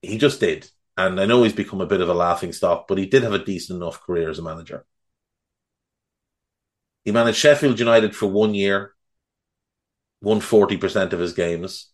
he 0.02 0.18
just 0.18 0.38
did, 0.38 0.70
and 0.96 1.20
I 1.20 1.26
know 1.26 1.42
he's 1.42 1.52
become 1.52 1.80
a 1.80 1.87
bit 1.87 2.00
of 2.00 2.08
a 2.08 2.14
laughing 2.14 2.52
stock, 2.52 2.87
but 2.87 2.98
he 2.98 3.06
did 3.06 3.25
have 3.25 3.32
a 3.32 3.44
decent 3.44 3.82
enough 3.82 4.02
career 4.02 4.30
as 4.30 4.38
a 4.38 4.42
manager. 4.42 4.84
He 7.09 7.12
managed 7.12 7.38
Sheffield 7.38 7.79
United 7.79 8.15
for 8.15 8.27
one 8.27 8.53
year 8.53 8.95
won 10.21 10.41
40% 10.41 11.15
of 11.15 11.19
his 11.19 11.33
games. 11.33 11.91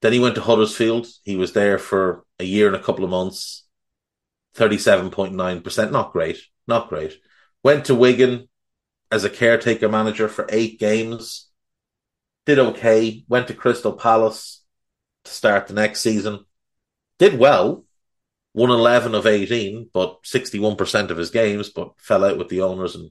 Then 0.00 0.14
he 0.14 0.18
went 0.18 0.36
to 0.36 0.40
Huddersfield. 0.40 1.08
He 1.24 1.36
was 1.36 1.52
there 1.52 1.78
for 1.78 2.24
a 2.38 2.44
year 2.44 2.66
and 2.66 2.74
a 2.74 2.82
couple 2.82 3.04
of 3.04 3.10
months. 3.10 3.66
37.9%. 4.56 5.92
Not 5.92 6.12
great. 6.14 6.38
Not 6.66 6.88
great. 6.88 7.20
Went 7.62 7.84
to 7.84 7.94
Wigan 7.94 8.48
as 9.12 9.24
a 9.24 9.28
caretaker 9.28 9.90
manager 9.90 10.26
for 10.26 10.46
eight 10.48 10.80
games. 10.80 11.50
Did 12.46 12.58
okay. 12.58 13.26
Went 13.28 13.48
to 13.48 13.54
Crystal 13.54 13.92
Palace 13.92 14.64
to 15.24 15.30
start 15.30 15.66
the 15.66 15.74
next 15.74 16.00
season. 16.00 16.46
Did 17.18 17.38
well. 17.38 17.84
Won 18.54 18.70
11 18.70 19.14
of 19.14 19.26
18, 19.26 19.90
but 19.92 20.22
61% 20.22 21.10
of 21.10 21.18
his 21.18 21.28
games, 21.28 21.68
but 21.68 21.92
fell 21.98 22.24
out 22.24 22.38
with 22.38 22.48
the 22.48 22.62
owners 22.62 22.94
and 22.94 23.10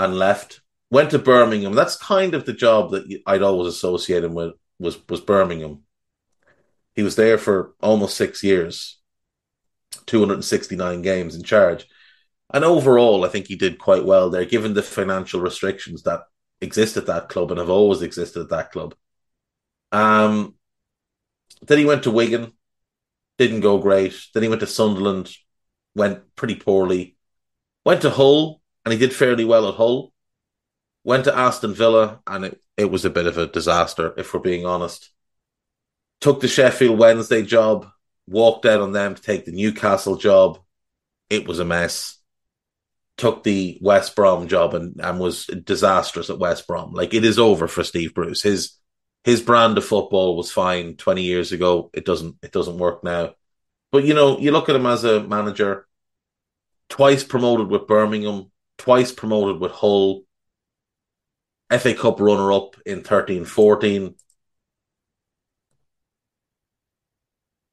and 0.00 0.18
left 0.18 0.62
went 0.90 1.10
to 1.10 1.18
Birmingham. 1.18 1.74
That's 1.74 1.96
kind 1.96 2.34
of 2.34 2.46
the 2.46 2.54
job 2.54 2.92
that 2.92 3.04
I'd 3.26 3.42
always 3.42 3.68
associate 3.68 4.24
him 4.24 4.34
with 4.34 4.54
was 4.78 4.98
was 5.08 5.20
Birmingham. 5.20 5.82
He 6.96 7.02
was 7.02 7.16
there 7.16 7.38
for 7.38 7.74
almost 7.80 8.16
six 8.16 8.42
years, 8.42 8.98
269 10.06 11.02
games 11.02 11.36
in 11.36 11.42
charge. 11.44 11.86
And 12.52 12.64
overall, 12.64 13.24
I 13.24 13.28
think 13.28 13.46
he 13.46 13.56
did 13.56 13.78
quite 13.78 14.04
well 14.04 14.30
there, 14.30 14.44
given 14.44 14.74
the 14.74 14.82
financial 14.82 15.40
restrictions 15.40 16.02
that 16.02 16.22
exist 16.60 16.96
at 16.96 17.06
that 17.06 17.28
club 17.28 17.50
and 17.50 17.58
have 17.58 17.70
always 17.70 18.02
existed 18.02 18.40
at 18.40 18.48
that 18.48 18.72
club. 18.72 18.94
Um, 19.92 20.54
then 21.62 21.78
he 21.78 21.84
went 21.84 22.04
to 22.04 22.10
Wigan, 22.10 22.52
didn't 23.38 23.60
go 23.60 23.78
great. 23.78 24.14
Then 24.34 24.42
he 24.42 24.48
went 24.48 24.60
to 24.60 24.66
Sunderland, 24.66 25.30
went 25.94 26.34
pretty 26.34 26.56
poorly. 26.56 27.16
Went 27.84 28.02
to 28.02 28.10
Hull, 28.10 28.59
and 28.84 28.92
he 28.92 28.98
did 28.98 29.14
fairly 29.14 29.44
well 29.44 29.68
at 29.68 29.74
Hull. 29.74 30.12
Went 31.04 31.24
to 31.24 31.36
Aston 31.36 31.74
Villa, 31.74 32.20
and 32.26 32.46
it, 32.46 32.60
it 32.76 32.90
was 32.90 33.04
a 33.04 33.10
bit 33.10 33.26
of 33.26 33.38
a 33.38 33.46
disaster, 33.46 34.12
if 34.16 34.32
we're 34.32 34.40
being 34.40 34.66
honest. 34.66 35.10
Took 36.20 36.40
the 36.40 36.48
Sheffield 36.48 36.98
Wednesday 36.98 37.42
job, 37.42 37.86
walked 38.26 38.66
out 38.66 38.80
on 38.80 38.92
them 38.92 39.14
to 39.14 39.22
take 39.22 39.44
the 39.44 39.52
Newcastle 39.52 40.16
job. 40.16 40.58
It 41.30 41.48
was 41.48 41.58
a 41.58 41.64
mess. 41.64 42.18
Took 43.16 43.42
the 43.42 43.78
West 43.80 44.16
Brom 44.16 44.48
job 44.48 44.74
and, 44.74 45.00
and 45.00 45.18
was 45.18 45.46
disastrous 45.46 46.30
at 46.30 46.38
West 46.38 46.66
Brom. 46.66 46.92
Like 46.92 47.14
it 47.14 47.24
is 47.24 47.38
over 47.38 47.68
for 47.68 47.84
Steve 47.84 48.14
Bruce. 48.14 48.42
His 48.42 48.78
his 49.24 49.42
brand 49.42 49.76
of 49.76 49.84
football 49.84 50.36
was 50.36 50.50
fine 50.50 50.96
20 50.96 51.22
years 51.22 51.52
ago. 51.52 51.90
It 51.92 52.04
doesn't 52.04 52.36
it 52.42 52.52
doesn't 52.52 52.78
work 52.78 53.04
now. 53.04 53.34
But 53.92 54.04
you 54.04 54.14
know, 54.14 54.38
you 54.38 54.52
look 54.52 54.68
at 54.68 54.76
him 54.76 54.86
as 54.86 55.04
a 55.04 55.22
manager, 55.22 55.86
twice 56.88 57.24
promoted 57.24 57.68
with 57.68 57.86
Birmingham, 57.86 58.50
twice 58.80 59.12
promoted 59.12 59.60
with 59.60 59.72
Hull, 59.72 60.22
FA 61.70 61.94
Cup 61.94 62.18
runner 62.18 62.50
up 62.50 62.76
in 62.86 63.02
13 63.02 63.44
14. 63.44 64.14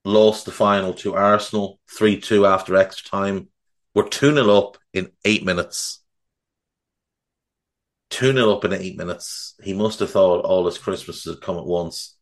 Lost 0.03 0.45
the 0.45 0.51
final 0.51 0.93
to 0.95 1.15
Arsenal 1.15 1.79
3 1.97 2.19
2 2.19 2.45
after 2.45 2.75
extra 2.75 3.09
time. 3.09 3.47
We're 3.95 4.09
2 4.09 4.33
0 4.33 4.49
up 4.49 4.77
in 4.93 5.11
eight 5.23 5.45
minutes. 5.45 6.03
2 8.09 8.33
0 8.33 8.51
up 8.51 8.65
in 8.65 8.73
eight 8.73 8.97
minutes. 8.97 9.55
He 9.63 9.73
must 9.73 9.99
have 9.99 10.11
thought 10.11 10.43
all 10.43 10.65
his 10.65 10.77
Christmases 10.77 11.35
had 11.35 11.41
come 11.41 11.57
at 11.57 11.65
once. 11.65 12.17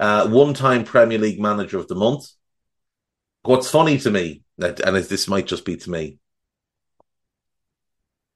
Uh, 0.00 0.28
one 0.28 0.54
time 0.54 0.82
Premier 0.82 1.18
League 1.18 1.40
Manager 1.40 1.78
of 1.78 1.86
the 1.86 1.94
Month. 1.94 2.30
What's 3.42 3.70
funny 3.70 3.98
to 3.98 4.10
me, 4.10 4.42
and 4.58 4.76
this 4.76 5.28
might 5.28 5.46
just 5.46 5.64
be 5.64 5.76
to 5.76 5.90
me, 5.90 6.18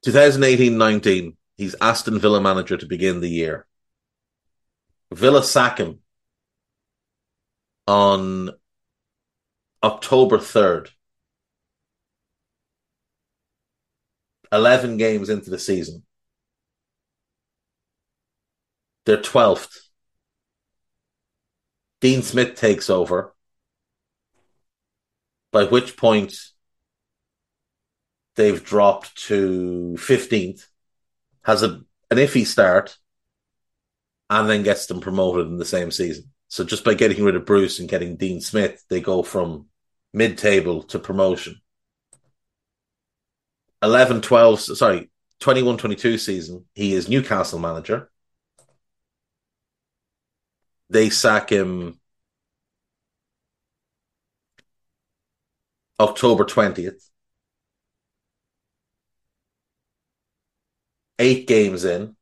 2018 0.05 0.79
19, 0.79 1.37
He's 1.57 1.75
Aston 1.81 2.21
Villa 2.21 2.41
manager 2.41 2.77
to 2.77 2.87
begin 2.87 3.21
the 3.21 3.29
year. 3.29 3.67
Villa 5.13 5.43
sack 5.43 5.79
him 5.79 5.99
on 7.89 8.51
October 9.83 10.39
3rd. 10.39 10.91
11 14.53 14.97
games 14.99 15.29
into 15.29 15.51
the 15.51 15.59
season. 15.59 16.05
They're 19.05 19.17
12th. 19.17 19.77
Dean 22.01 22.23
Smith 22.23 22.55
takes 22.55 22.89
over, 22.89 23.35
by 25.51 25.65
which 25.65 25.97
point 25.97 26.35
they've 28.39 28.65
dropped 28.65 29.17
to 29.27 29.97
15th, 29.99 30.67
has 31.43 31.63
a, 31.65 31.81
an 32.11 32.19
iffy 32.19 32.47
start, 32.47 32.97
and 34.31 34.49
then 34.49 34.63
gets 34.63 34.87
them 34.87 35.01
promoted 35.01 35.49
in 35.49 35.59
the 35.59 35.65
same 35.65 35.91
season. 35.91 36.31
So 36.47 36.65
just 36.65 36.85
by 36.85 36.95
getting 36.95 37.23
rid 37.25 37.35
of 37.35 37.45
Bruce 37.45 37.81
and 37.81 37.89
getting 37.89 38.17
Dean 38.17 38.41
Smith, 38.41 38.83
they 38.89 39.01
go 39.01 39.23
from 39.23 39.67
mid 40.15 40.39
table 40.39 40.85
to 40.85 40.99
promotion. 41.01 41.61
11 43.83 44.23
12, 44.23 44.61
sorry, 44.61 45.11
21 45.41 45.77
22 45.77 46.19
season, 46.19 46.65
he 46.75 46.95
is 46.95 47.09
Newcastle 47.09 47.59
manager. 47.59 48.09
They 50.91 51.11
sack 51.11 51.51
him 51.51 51.99
October 55.99 56.45
20th. 56.45 57.09
Eight 61.19 61.47
games 61.47 61.85
in, 61.85 62.17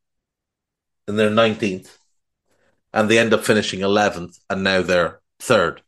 and 1.07 1.19
they're 1.19 1.31
19th. 1.31 1.99
And 2.93 3.11
they 3.11 3.19
end 3.19 3.35
up 3.35 3.45
finishing 3.45 3.81
11th, 3.81 4.39
and 4.49 4.65
now 4.65 4.83
they're 4.83 5.21
third 5.39 5.83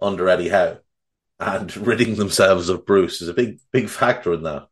under 0.00 0.28
Eddie 0.28 0.50
Howe 0.50 0.78
and 1.42 1.76
ridding 1.86 2.14
themselves 2.14 2.68
of 2.68 2.86
Bruce 2.86 3.20
is 3.20 3.28
a 3.28 3.34
big, 3.34 3.58
big 3.72 3.88
factor 3.88 4.32
in 4.32 4.42
that. 4.44 4.68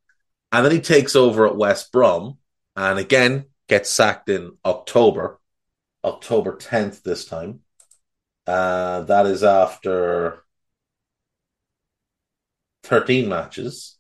And 0.53 0.65
then 0.65 0.73
he 0.73 0.81
takes 0.81 1.15
over 1.15 1.47
at 1.47 1.57
West 1.57 1.93
Brom 1.93 2.39
and 2.77 2.99
again 2.99 3.47
gets 3.69 3.91
sacked 3.91 4.29
in 4.29 4.53
October, 4.65 5.39
October 6.05 6.57
10th 6.57 7.03
this 7.03 7.25
time. 7.25 7.61
Uh, 8.47 9.03
that 9.03 9.27
is 9.27 9.45
after 9.45 10.43
13 12.85 13.29
matches. 13.29 13.97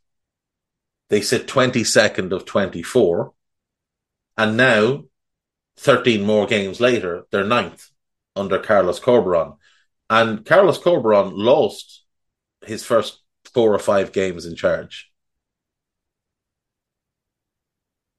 They 1.10 1.20
sit 1.20 1.46
22nd 1.46 2.32
of 2.32 2.46
24. 2.46 3.32
And 4.38 4.56
now, 4.56 5.04
13 5.76 6.22
more 6.22 6.46
games 6.46 6.80
later, 6.80 7.24
they're 7.30 7.44
ninth 7.44 7.90
under 8.36 8.58
Carlos 8.58 9.00
Corberán. 9.00 9.56
And 10.08 10.46
Carlos 10.46 10.78
Corberán 10.78 11.32
lost 11.34 12.04
his 12.64 12.84
first 12.84 13.20
four 13.52 13.74
or 13.74 13.78
five 13.78 14.12
games 14.12 14.46
in 14.46 14.54
charge. 14.54 15.10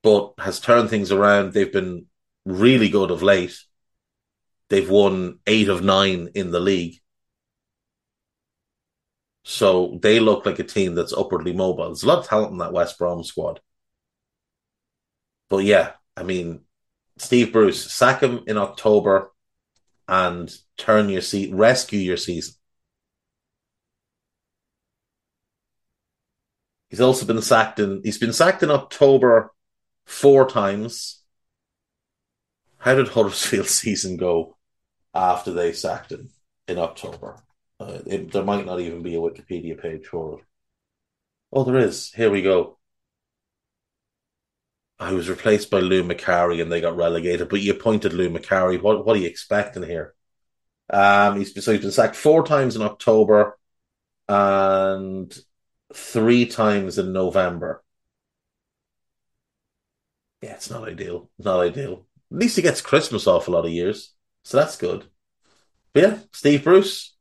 But 0.04 0.34
has 0.40 0.60
turned 0.60 0.90
things 0.90 1.12
around. 1.12 1.54
They've 1.54 1.72
been 1.72 2.08
really 2.46 2.90
good 2.90 3.12
of 3.12 3.24
late. 3.24 3.58
They've 4.70 4.90
won 4.90 5.40
eight 5.48 5.70
of 5.70 5.84
nine 5.84 6.30
in 6.36 6.52
the 6.52 6.60
league. 6.60 7.00
So 9.44 10.00
they 10.02 10.20
look 10.20 10.46
like 10.46 10.60
a 10.60 10.64
team 10.64 10.96
that's 10.96 11.14
upwardly 11.14 11.54
mobile. 11.54 11.86
There's 11.86 12.04
a 12.04 12.08
lot 12.08 12.20
of 12.20 12.28
talent 12.28 12.52
in 12.52 12.58
that 12.60 12.74
West 12.74 12.98
Brom 12.98 13.24
squad. 13.24 13.60
But 15.50 15.64
yeah, 15.66 15.94
I 16.16 16.24
mean, 16.24 16.62
Steve 17.18 17.52
Bruce, 17.52 17.92
sack 17.92 18.22
him 18.22 18.44
in 18.48 18.58
October 18.58 19.32
and 20.08 20.52
turn 20.78 21.10
your 21.10 21.22
seat, 21.22 21.54
rescue 21.54 22.00
your 22.00 22.18
season. 22.18 22.56
He's 26.90 27.02
also 27.02 27.26
been 27.26 27.42
sacked 27.42 27.80
in. 27.80 28.02
He's 28.04 28.18
been 28.18 28.34
sacked 28.34 28.64
in 28.64 28.70
October 28.70 29.54
four 30.06 30.48
times. 30.48 31.24
How 32.78 32.96
did 32.96 33.08
Huddersfield's 33.08 33.70
season 33.80 34.18
go 34.18 34.58
after 35.14 35.52
they 35.52 35.72
sacked 35.72 36.12
him 36.12 36.30
in 36.68 36.78
October? 36.78 37.38
Uh, 37.82 38.00
it, 38.06 38.32
there 38.32 38.44
might 38.44 38.66
not 38.66 38.80
even 38.80 39.02
be 39.02 39.16
a 39.16 39.20
Wikipedia 39.20 39.80
page 39.80 40.06
for 40.06 40.38
it. 40.38 40.46
Oh, 41.52 41.64
there 41.64 41.78
is. 41.78 42.12
Here 42.12 42.30
we 42.30 42.44
go. 42.44 42.78
I 45.00 45.14
was 45.14 45.30
replaced 45.30 45.72
by 45.72 45.80
Lou 45.80 46.04
Macari 46.04 46.62
and 46.62 46.72
they 46.72 46.80
got 46.80 46.96
relegated, 46.96 47.50
but 47.50 47.60
you 47.60 47.74
appointed 47.74 48.14
Lou 48.14 48.30
Macari. 48.30 48.80
What 48.80 49.04
what 49.04 49.18
are 49.18 49.20
you 49.20 49.28
expecting 49.28 49.82
here? 49.82 50.14
Um, 50.92 51.40
he's 51.40 51.54
so 51.64 51.72
he's 51.72 51.82
been 51.82 51.92
sacked 51.92 52.16
four 52.16 52.46
times 52.46 52.76
in 52.76 52.84
October, 52.84 53.58
and 54.30 55.36
three 55.94 56.46
times 56.46 57.00
in 57.00 57.14
November. 57.14 57.84
Yeah, 60.42 60.54
it's 60.54 60.70
not 60.70 60.88
ideal. 60.88 61.32
Not 61.40 61.62
ideal. 61.62 62.06
At 62.32 62.38
least 62.38 62.56
he 62.56 62.62
gets 62.62 62.82
Christmas 62.82 63.26
off 63.26 63.48
a 63.48 63.52
lot 63.52 63.66
of 63.66 63.72
years. 63.72 64.14
So 64.44 64.58
that's 64.58 64.78
good. 64.78 65.06
But 65.94 66.04
yeah, 66.04 66.20
Steve 66.32 66.64
Bruce. 66.64 67.16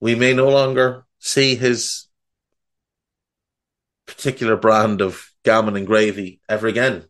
We 0.00 0.14
may 0.14 0.34
no 0.34 0.48
longer 0.48 1.06
see 1.18 1.54
his 1.54 2.08
particular 4.06 4.56
brand 4.56 5.00
of 5.00 5.30
gammon 5.44 5.76
and 5.76 5.86
gravy 5.86 6.40
ever 6.48 6.66
again. 6.66 7.04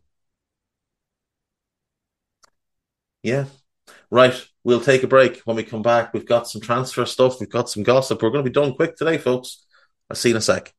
Yeah. 3.23 3.45
Right. 4.09 4.39
We'll 4.63 4.81
take 4.81 5.03
a 5.03 5.07
break. 5.07 5.39
When 5.39 5.57
we 5.57 5.63
come 5.63 5.81
back, 5.81 6.13
we've 6.13 6.25
got 6.25 6.47
some 6.47 6.61
transfer 6.61 7.05
stuff. 7.05 7.39
We've 7.39 7.49
got 7.49 7.69
some 7.69 7.83
gossip. 7.83 8.21
We're 8.21 8.29
going 8.29 8.43
to 8.43 8.49
be 8.49 8.53
done 8.53 8.75
quick 8.75 8.95
today, 8.95 9.17
folks. 9.17 9.65
I'll 10.09 10.15
see 10.15 10.29
you 10.29 10.35
in 10.35 10.39
a 10.39 10.41
sec. 10.41 10.73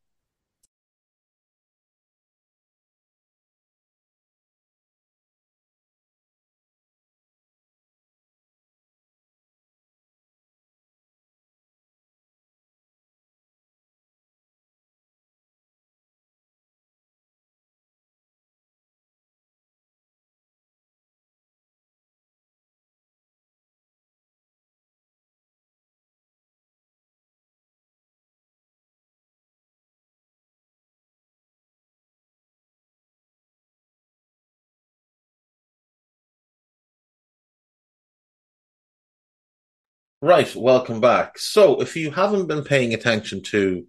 Right, 40.26 40.52
welcome 40.56 41.00
back. 41.00 41.38
So, 41.38 41.80
if 41.80 41.94
you 41.94 42.10
haven't 42.10 42.48
been 42.48 42.64
paying 42.64 42.94
attention 42.94 43.44
to 43.44 43.86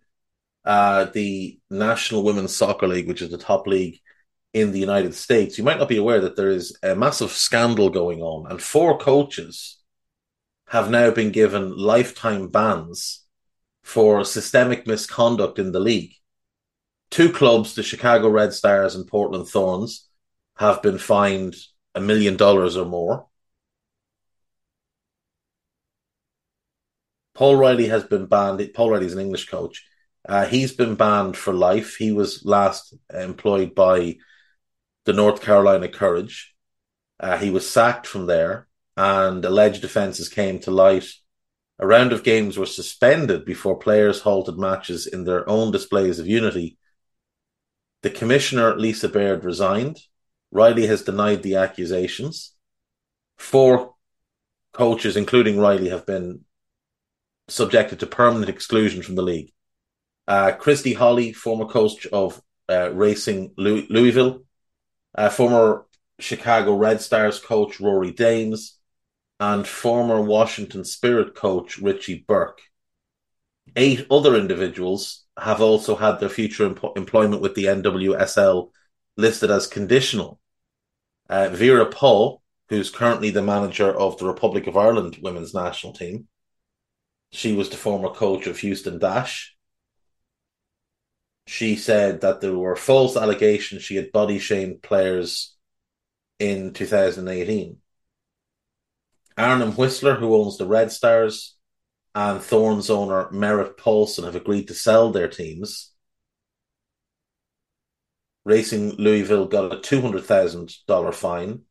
uh, 0.65 1.05
the 1.05 1.59
National 1.71 2.21
Women's 2.21 2.55
Soccer 2.55 2.87
League, 2.87 3.07
which 3.07 3.23
is 3.23 3.31
the 3.31 3.39
top 3.39 3.65
league 3.65 3.99
in 4.53 4.71
the 4.71 4.79
United 4.79 5.15
States, 5.15 5.57
you 5.57 5.63
might 5.63 5.79
not 5.79 5.89
be 5.89 5.97
aware 5.97 6.21
that 6.21 6.35
there 6.35 6.51
is 6.51 6.77
a 6.83 6.93
massive 6.93 7.31
scandal 7.31 7.89
going 7.89 8.21
on, 8.21 8.51
and 8.51 8.61
four 8.61 8.99
coaches 8.99 9.79
have 10.67 10.91
now 10.91 11.09
been 11.09 11.31
given 11.31 11.75
lifetime 11.75 12.49
bans 12.49 13.25
for 13.81 14.23
systemic 14.23 14.85
misconduct 14.85 15.57
in 15.57 15.71
the 15.71 15.79
league. 15.79 16.13
Two 17.09 17.31
clubs, 17.31 17.73
the 17.73 17.81
Chicago 17.81 18.29
Red 18.29 18.53
Stars 18.53 18.93
and 18.93 19.07
Portland 19.07 19.47
Thorns, 19.47 20.07
have 20.57 20.83
been 20.83 20.99
fined 20.99 21.55
a 21.95 21.99
million 21.99 22.37
dollars 22.37 22.77
or 22.77 22.85
more. 22.85 23.25
Paul 27.37 27.55
Riley 27.55 27.87
has 27.89 28.03
been 28.03 28.25
banned. 28.25 28.67
Paul 28.73 28.89
Riley 28.89 29.05
is 29.05 29.13
an 29.13 29.19
English 29.19 29.47
coach. 29.47 29.85
Uh, 30.27 30.45
he's 30.45 30.73
been 30.73 30.95
banned 30.95 31.37
for 31.37 31.53
life. 31.53 31.95
He 31.95 32.11
was 32.11 32.43
last 32.43 32.95
employed 33.13 33.75
by 33.75 34.17
the 35.05 35.13
North 35.13 35.43
Carolina 35.43 35.87
Courage. 35.87 36.55
Uh, 37.19 37.37
he 37.37 37.51
was 37.51 37.69
sacked 37.69 38.07
from 38.07 38.25
there, 38.25 38.67
and 38.97 39.45
alleged 39.45 39.83
offences 39.83 40.29
came 40.29 40.57
to 40.61 40.71
light. 40.71 41.07
A 41.77 41.85
round 41.85 42.11
of 42.11 42.23
games 42.23 42.57
were 42.57 42.65
suspended 42.65 43.45
before 43.45 43.77
players 43.77 44.21
halted 44.21 44.57
matches 44.57 45.05
in 45.05 45.23
their 45.23 45.47
own 45.47 45.71
displays 45.71 46.17
of 46.17 46.25
unity. 46.25 46.79
The 48.01 48.09
commissioner, 48.09 48.75
Lisa 48.75 49.09
Baird, 49.09 49.45
resigned. 49.45 49.99
Riley 50.51 50.87
has 50.87 51.03
denied 51.03 51.43
the 51.43 51.57
accusations. 51.57 52.55
Four 53.37 53.93
coaches, 54.73 55.15
including 55.15 55.59
Riley, 55.59 55.89
have 55.89 56.07
been 56.07 56.43
subjected 57.47 57.99
to 57.99 58.07
permanent 58.07 58.49
exclusion 58.49 59.01
from 59.01 59.15
the 59.15 59.21
league. 59.21 59.51
Uh, 60.27 60.51
Christy 60.51 60.93
Holly, 60.93 61.31
former 61.31 61.65
coach 61.65 62.05
of 62.07 62.41
uh, 62.69 62.91
Racing 62.93 63.53
Louisville, 63.57 64.43
uh, 65.15 65.29
former 65.29 65.85
Chicago 66.19 66.75
Red 66.75 67.01
Stars 67.01 67.39
coach 67.39 67.79
Rory 67.79 68.11
Dames, 68.11 68.77
and 69.39 69.67
former 69.67 70.21
Washington 70.21 70.83
Spirit 70.83 71.35
coach 71.35 71.77
Richie 71.77 72.25
Burke. 72.27 72.59
Eight 73.75 74.07
other 74.09 74.35
individuals 74.35 75.25
have 75.37 75.61
also 75.61 75.95
had 75.95 76.19
their 76.19 76.29
future 76.29 76.65
em- 76.65 76.79
employment 76.95 77.41
with 77.41 77.55
the 77.55 77.65
NWSL 77.65 78.71
listed 79.15 79.51
as 79.51 79.67
conditional. 79.67 80.39
Uh, 81.29 81.49
Vera 81.49 81.85
Pauw, 81.85 82.39
who's 82.69 82.89
currently 82.89 83.29
the 83.29 83.41
manager 83.41 83.91
of 83.91 84.17
the 84.17 84.25
Republic 84.25 84.67
of 84.67 84.77
Ireland 84.77 85.19
women's 85.21 85.53
national 85.53 85.93
team, 85.93 86.27
she 87.31 87.53
was 87.53 87.69
the 87.69 87.77
former 87.77 88.09
coach 88.09 88.47
of 88.47 88.59
Houston 88.59 88.99
Dash. 88.99 89.55
She 91.45 91.75
said 91.75 92.21
that 92.21 92.41
there 92.41 92.55
were 92.55 92.75
false 92.75 93.15
allegations 93.15 93.83
she 93.83 93.95
had 93.95 94.11
body 94.11 94.39
shamed 94.39 94.81
players 94.81 95.55
in 96.39 96.73
2018. 96.73 97.77
Arnim 99.37 99.73
Whisler, 99.73 100.17
who 100.19 100.35
owns 100.35 100.57
the 100.57 100.65
Red 100.65 100.91
Stars, 100.91 101.55
and 102.15 102.41
Thorns 102.41 102.89
owner 102.89 103.29
Merritt 103.31 103.77
Paulson 103.77 104.23
have 104.25 104.35
agreed 104.35 104.67
to 104.67 104.73
sell 104.73 105.11
their 105.11 105.27
teams. 105.27 105.93
Racing 108.43 108.95
Louisville 108.95 109.45
got 109.45 109.71
a 109.71 109.77
$200,000 109.77 111.13
fine. 111.13 111.61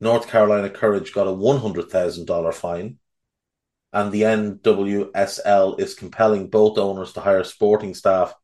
North 0.00 0.28
Carolina 0.28 0.68
Courage 0.70 1.12
got 1.12 1.26
a 1.26 1.30
$100,000 1.30 2.54
fine. 2.54 2.98
And 3.96 4.12
the 4.12 4.22
NWSL 4.24 5.80
is 5.80 5.94
compelling 5.94 6.50
both 6.50 6.76
owners 6.76 7.14
to 7.14 7.20
hire 7.22 7.42
sporting 7.44 7.94
staff 7.94 8.34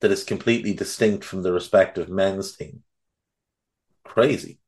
that 0.00 0.10
is 0.10 0.24
completely 0.24 0.72
distinct 0.72 1.26
from 1.26 1.42
the 1.42 1.52
respective 1.52 2.08
men's 2.08 2.56
team. 2.56 2.82
Crazy. 4.02 4.60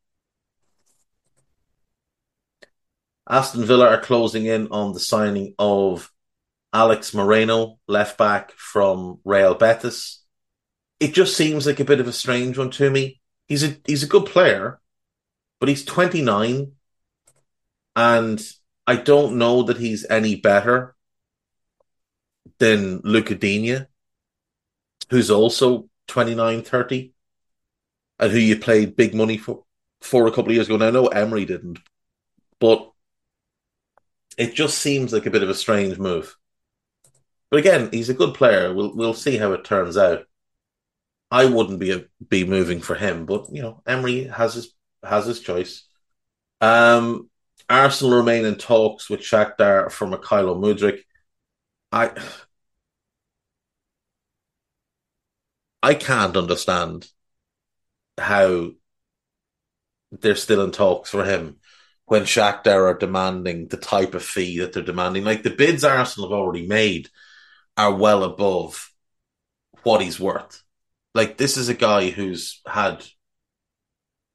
Aston 3.27 3.65
Villa 3.65 3.89
are 3.89 4.01
closing 4.01 4.45
in 4.45 4.69
on 4.69 4.93
the 4.93 5.01
signing 5.01 5.55
of 5.59 6.13
Alex 6.71 7.15
Moreno, 7.15 7.79
left 7.89 8.19
back 8.19 8.53
from 8.53 9.21
Real 9.25 9.55
Betis. 9.55 10.23
It 11.01 11.15
just 11.15 11.35
seems 11.35 11.67
like 11.67 11.81
a 11.81 11.85
bit 11.87 12.01
of 12.01 12.09
a 12.09 12.13
strange 12.13 12.59
one 12.59 12.71
to 12.73 12.91
me. 12.91 13.23
He's 13.49 13.65
a 13.65 13.79
he's 13.87 14.03
a 14.03 14.07
good 14.07 14.27
player, 14.27 14.83
but 15.61 15.71
he's 15.71 15.87
29 15.87 16.73
and 17.97 18.53
I 18.87 18.97
don't 18.97 19.39
know 19.39 19.63
that 19.65 19.79
he's 19.79 20.07
any 20.09 20.37
better 20.37 20.95
than 22.59 23.01
Luca 23.05 23.35
Digne, 23.35 23.87
who's 25.11 25.31
also 25.31 25.89
29, 26.07 26.63
30, 26.63 27.13
and 28.19 28.33
who 28.33 28.39
you 28.39 28.59
played 28.59 28.97
big 28.97 29.15
money 29.15 29.39
for, 29.39 29.65
for 30.01 30.27
a 30.27 30.31
couple 30.31 30.51
of 30.51 30.55
years 30.55 30.67
ago. 30.67 30.77
Now, 30.77 30.89
I 30.89 30.91
know 30.91 31.09
Emery 31.09 31.45
didn't, 31.45 31.81
but 32.61 32.91
it 34.39 34.55
just 34.55 34.79
seems 34.79 35.13
like 35.13 35.27
a 35.27 35.31
bit 35.31 35.43
of 35.43 35.49
a 35.49 35.55
strange 35.55 35.99
move. 35.99 36.37
But 37.51 37.61
again, 37.61 37.89
he's 37.93 38.09
a 38.09 38.15
good 38.15 38.35
player. 38.35 38.75
We'll 38.75 38.95
we'll 38.95 39.15
see 39.15 39.37
how 39.37 39.53
it 39.53 39.65
turns 39.65 39.97
out. 39.97 40.27
I 41.31 41.45
wouldn't 41.47 41.81
be 41.81 41.93
a, 41.93 42.05
be 42.29 42.45
moving 42.45 42.81
for 42.81 42.95
him, 42.95 43.27
but 43.27 43.47
you 43.53 43.63
know, 43.63 43.83
Emery 43.87 44.25
has 44.25 44.55
his 44.55 44.75
has 45.03 45.27
his 45.27 45.41
choice. 45.41 45.85
Um, 46.61 47.31
Arsenal 47.69 48.17
remain 48.17 48.45
in 48.45 48.57
talks 48.57 49.11
with 49.11 49.21
Shakhtar 49.21 49.91
for 49.91 50.07
Mykhailo 50.07 50.57
Mudryk. 50.57 51.01
I 51.93 52.13
I 55.83 55.95
can't 55.95 56.37
understand 56.37 57.09
how 58.19 58.73
they're 60.13 60.35
still 60.37 60.63
in 60.63 60.71
talks 60.71 61.11
for 61.11 61.25
him 61.25 61.57
when 62.07 62.23
Shakhtar 62.23 62.89
are 62.91 62.99
demanding 62.99 63.69
the 63.69 63.77
type 63.77 64.15
of 64.15 64.23
fee 64.25 64.59
that 64.61 64.73
they're 64.73 64.83
demanding. 64.83 65.25
Like 65.25 65.43
the 65.43 65.51
bids 65.51 65.85
Arsenal 65.85 66.31
have 66.31 66.39
already 66.39 66.67
made 66.67 67.09
are 67.77 67.95
well 67.95 68.25
above 68.25 68.93
what 69.83 70.01
he's 70.01 70.21
worth. 70.21 70.63
Like 71.15 71.37
this 71.37 71.57
is 71.57 71.69
a 71.69 71.75
guy 71.75 72.11
who's 72.11 72.61
had 72.67 73.05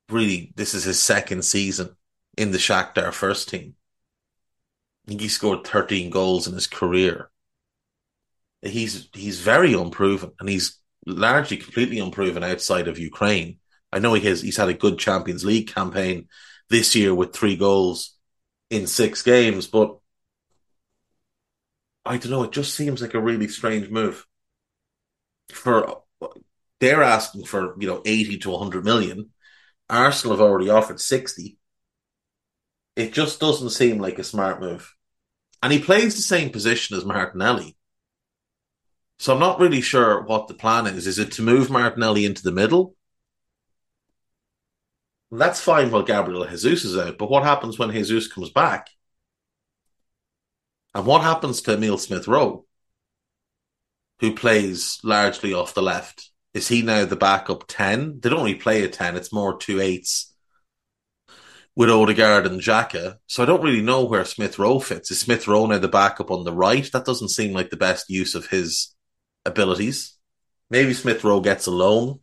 really 0.10 0.54
this 0.56 0.74
is 0.74 0.84
his 0.84 1.02
second 1.02 1.44
season 1.46 1.96
in 2.38 2.52
the 2.52 2.58
Shakhtar 2.58 3.13
first 3.13 3.50
team. 3.50 3.76
I 5.06 5.10
think 5.10 5.22
he 5.22 5.28
scored 5.28 5.65
13 5.65 6.10
goals 6.10 6.48
in 6.48 6.54
his 6.54 6.67
career. 6.67 7.30
He's 8.62 9.10
he's 9.13 9.39
very 9.39 9.74
unproven 9.74 10.32
and 10.39 10.48
he's 10.48 10.78
largely 11.06 11.58
completely 11.58 12.00
unproven 12.00 12.44
outside 12.44 12.88
of 12.88 13.00
Ukraine. 13.00 13.58
I 13.91 14.00
know 14.00 14.13
he 14.13 14.26
has 14.28 14.41
he's 14.41 14.58
had 14.58 14.70
a 14.70 14.74
good 14.74 15.00
Champions 15.00 15.44
League 15.44 15.74
campaign 15.74 16.28
this 16.70 16.96
year 16.96 17.13
with 17.13 17.34
three 17.34 17.56
goals 17.56 18.15
in 18.70 18.88
six 18.88 19.24
games, 19.24 19.67
but 19.67 19.98
I 22.06 22.17
don't 22.17 22.32
know. 22.32 22.44
It 22.44 22.52
just 22.52 22.76
seems 22.76 23.02
like 23.02 23.13
a 23.13 23.20
really 23.20 23.48
strange 23.48 23.89
move. 23.89 24.26
For 25.52 26.02
they're 26.80 27.04
asking 27.04 27.46
for 27.46 27.76
you 27.80 27.88
know 27.88 28.02
eighty 28.06 28.38
to 28.39 28.58
hundred 28.58 28.86
million. 28.86 29.32
Arsenal 29.89 30.38
have 30.38 30.41
already 30.46 30.70
offered 30.70 31.00
sixty. 31.00 31.58
It 33.01 33.13
just 33.13 33.39
doesn't 33.39 33.71
seem 33.71 33.97
like 33.97 34.19
a 34.19 34.23
smart 34.23 34.61
move, 34.61 34.95
and 35.63 35.73
he 35.73 35.79
plays 35.79 36.15
the 36.15 36.21
same 36.21 36.51
position 36.51 36.95
as 36.95 37.03
Martinelli. 37.03 37.75
So 39.17 39.33
I'm 39.33 39.39
not 39.39 39.59
really 39.59 39.81
sure 39.81 40.21
what 40.21 40.47
the 40.47 40.53
plan 40.53 40.85
is. 40.85 41.07
Is 41.07 41.17
it 41.17 41.31
to 41.33 41.41
move 41.41 41.71
Martinelli 41.71 42.25
into 42.25 42.43
the 42.43 42.51
middle? 42.51 42.95
That's 45.31 45.59
fine 45.59 45.89
while 45.89 46.03
Gabriel 46.03 46.45
Jesus 46.45 46.85
is 46.85 46.97
out, 46.97 47.17
but 47.17 47.31
what 47.31 47.41
happens 47.41 47.79
when 47.79 47.91
Jesus 47.91 48.27
comes 48.27 48.51
back? 48.51 48.89
And 50.93 51.07
what 51.07 51.23
happens 51.23 51.61
to 51.61 51.73
Emil 51.73 51.97
Smith 51.97 52.27
Rowe, 52.27 52.65
who 54.19 54.35
plays 54.35 54.99
largely 55.03 55.53
off 55.53 55.73
the 55.73 55.81
left? 55.81 56.29
Is 56.53 56.67
he 56.67 56.83
now 56.83 57.05
the 57.05 57.15
backup 57.15 57.63
10? 57.67 58.19
They 58.19 58.29
don't 58.29 58.43
really 58.43 58.55
play 58.55 58.83
a 58.83 58.89
10, 58.89 59.15
it's 59.15 59.33
more 59.33 59.57
two 59.57 59.81
eights 59.81 60.31
with 61.82 61.89
Odegaard 61.89 62.46
and 62.46 62.62
Xhaka. 62.62 63.15
So 63.26 63.41
I 63.41 63.48
don't 63.48 63.63
really 63.63 63.82
know 63.82 64.06
where 64.06 64.24
Smith 64.24 64.60
Rowe 64.60 64.80
fits. 64.80 65.10
Is 65.10 65.20
Smith 65.20 65.48
Rowe 65.48 65.65
now 65.65 65.80
the 65.80 65.88
backup 65.88 66.30
on 66.30 66.44
the 66.44 66.54
right? 66.54 66.88
That 66.91 67.06
doesn't 67.06 67.30
seem 67.30 67.54
like 67.54 67.72
the 67.72 67.76
best 67.76 68.08
use 68.08 68.36
of 68.36 68.46
his 68.46 68.94
abilities. 69.48 70.13
Maybe 70.70 70.94
Smith 70.94 71.24
Rowe 71.24 71.41
gets 71.41 71.65
a 71.65 71.72
loan. 71.72 72.20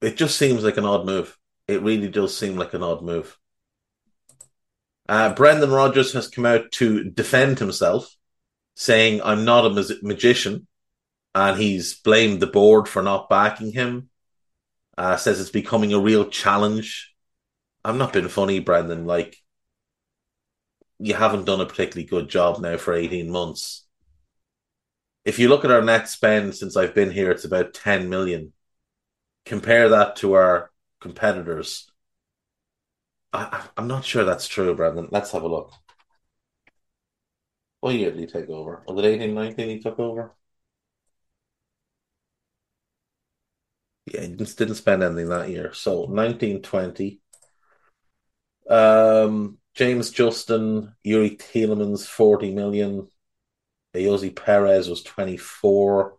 It 0.00 0.16
just 0.16 0.38
seems 0.38 0.62
like 0.62 0.76
an 0.76 0.84
odd 0.84 1.04
move. 1.04 1.36
It 1.66 1.82
really 1.82 2.06
does 2.06 2.38
seem 2.38 2.54
like 2.54 2.74
an 2.74 2.84
odd 2.84 3.02
move. 3.02 3.36
Uh, 5.08 5.34
Brendan 5.34 5.72
Rodgers 5.72 6.12
has 6.12 6.28
come 6.28 6.46
out 6.46 6.70
to 6.74 7.02
defend 7.02 7.58
himself, 7.58 8.14
saying, 8.76 9.20
I'm 9.24 9.44
not 9.44 9.66
a 9.66 9.98
magician. 10.02 10.68
And 11.34 11.60
he's 11.60 11.92
blamed 11.94 12.38
the 12.38 12.46
board 12.46 12.86
for 12.86 13.02
not 13.02 13.28
backing 13.28 13.72
him. 13.72 14.10
Uh, 15.00 15.16
says 15.16 15.40
it's 15.40 15.48
becoming 15.48 15.94
a 15.94 15.98
real 15.98 16.26
challenge. 16.28 17.14
I'm 17.82 17.96
not 17.96 18.12
being 18.12 18.28
funny, 18.28 18.60
Brendan. 18.60 19.06
Like, 19.06 19.38
you 20.98 21.14
haven't 21.14 21.46
done 21.46 21.62
a 21.62 21.64
particularly 21.64 22.06
good 22.06 22.28
job 22.28 22.60
now 22.60 22.76
for 22.76 22.92
18 22.92 23.30
months. 23.30 23.86
If 25.24 25.38
you 25.38 25.48
look 25.48 25.64
at 25.64 25.70
our 25.70 25.80
net 25.80 26.06
spend 26.10 26.54
since 26.54 26.76
I've 26.76 26.94
been 26.94 27.10
here, 27.10 27.30
it's 27.30 27.46
about 27.46 27.72
10 27.72 28.10
million. 28.10 28.52
Compare 29.46 29.88
that 29.88 30.16
to 30.16 30.34
our 30.34 30.70
competitors 31.00 31.90
I, 33.32 33.62
am 33.78 33.86
not 33.86 34.04
sure 34.04 34.24
that's 34.24 34.48
true, 34.48 34.74
Brendan. 34.74 35.08
Let's 35.10 35.30
have 35.30 35.42
a 35.42 35.48
look. 35.48 35.72
What 37.80 37.94
year 37.94 38.10
did 38.10 38.20
he 38.20 38.26
take 38.26 38.50
over? 38.50 38.82
Was 38.86 39.02
it 39.02 39.08
18, 39.08 39.34
19 39.34 39.68
he 39.68 39.80
took 39.80 39.98
over? 39.98 40.34
Yeah, 44.10 44.22
he 44.22 44.28
didn't, 44.34 44.74
spend 44.74 45.02
anything 45.02 45.28
that 45.28 45.48
year. 45.50 45.72
So 45.72 46.04
1920. 46.06 47.20
Um, 48.68 49.58
James 49.74 50.10
Justin, 50.10 50.94
Youri 51.04 51.36
Tielemans, 51.38 52.06
40 52.06 52.52
million. 52.54 53.08
Ayoze 53.94 54.34
Perez 54.36 54.88
was 54.90 55.02
24. 55.02 56.16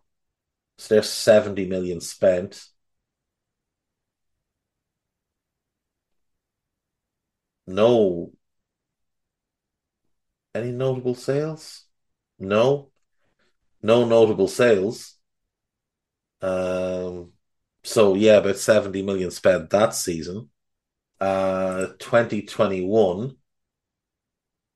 So 0.78 0.94
there's 0.94 1.10
70 1.10 1.66
million 1.68 2.00
spent. 2.00 2.66
No. 7.66 8.32
Any 10.54 10.72
notable 10.72 11.14
sales? 11.14 11.84
No. 12.38 12.90
No 13.82 14.04
notable 14.06 14.48
sales. 14.48 15.18
Um, 16.42 17.31
so 17.84 18.14
yeah, 18.14 18.36
about 18.38 18.56
70 18.58 19.02
million 19.02 19.30
spent 19.30 19.70
that 19.70 19.94
season. 19.94 20.50
Uh, 21.20 21.88
2021 21.98 23.36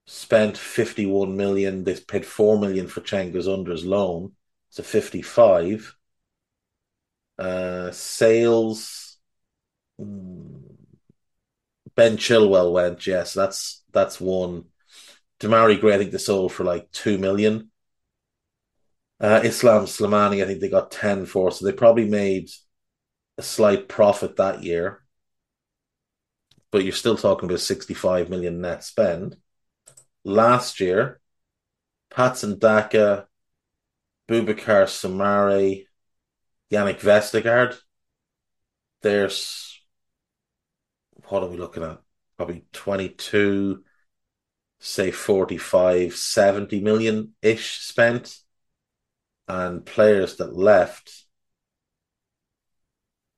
spent 0.06 0.56
51 0.56 1.36
million. 1.36 1.84
They 1.84 1.94
paid 2.00 2.26
4 2.26 2.58
million 2.58 2.88
for 2.88 3.00
Cengiz 3.00 3.52
Under's 3.52 3.84
loan. 3.84 4.32
So 4.70 4.82
55. 4.82 5.96
Uh, 7.38 7.90
sales. 7.92 9.18
Hmm, 9.98 10.58
Ben 11.96 12.16
Chilwell 12.16 12.72
went. 12.72 13.06
Yes, 13.06 13.32
that's 13.34 13.82
that's 13.92 14.20
one. 14.20 14.66
Demarai 15.40 15.80
Gray, 15.80 15.94
I 15.94 15.98
think 15.98 16.12
they 16.12 16.18
sold 16.18 16.52
for 16.52 16.64
like 16.64 16.90
two 16.92 17.18
million. 17.18 17.70
Uh, 19.18 19.40
Islam 19.44 19.84
Slimani, 19.86 20.42
I 20.42 20.46
think 20.46 20.60
they 20.60 20.68
got 20.68 20.90
ten 20.90 21.24
for, 21.26 21.50
so 21.50 21.64
they 21.64 21.72
probably 21.72 22.04
made 22.06 22.50
a 23.38 23.42
slight 23.42 23.88
profit 23.88 24.36
that 24.36 24.62
year. 24.62 25.02
But 26.70 26.84
you're 26.84 26.92
still 26.92 27.16
talking 27.16 27.48
about 27.48 27.60
sixty-five 27.60 28.28
million 28.28 28.60
net 28.60 28.84
spend. 28.84 29.36
Last 30.24 30.80
year, 30.80 31.20
Patson 32.10 32.58
Daka, 32.58 33.28
Boubakary 34.28 34.86
Soumaré, 34.86 35.86
Jannik 36.70 37.00
Vestergaard. 37.00 37.76
There's 39.02 39.80
what 41.28 41.42
are 41.42 41.48
we 41.48 41.56
looking 41.56 41.82
at? 41.82 42.00
Probably 42.36 42.64
22, 42.72 43.82
say 44.78 45.10
45, 45.10 46.14
70 46.14 46.80
million 46.80 47.34
ish 47.42 47.78
spent. 47.80 48.38
And 49.48 49.86
players 49.86 50.36
that 50.36 50.56
left, 50.56 51.25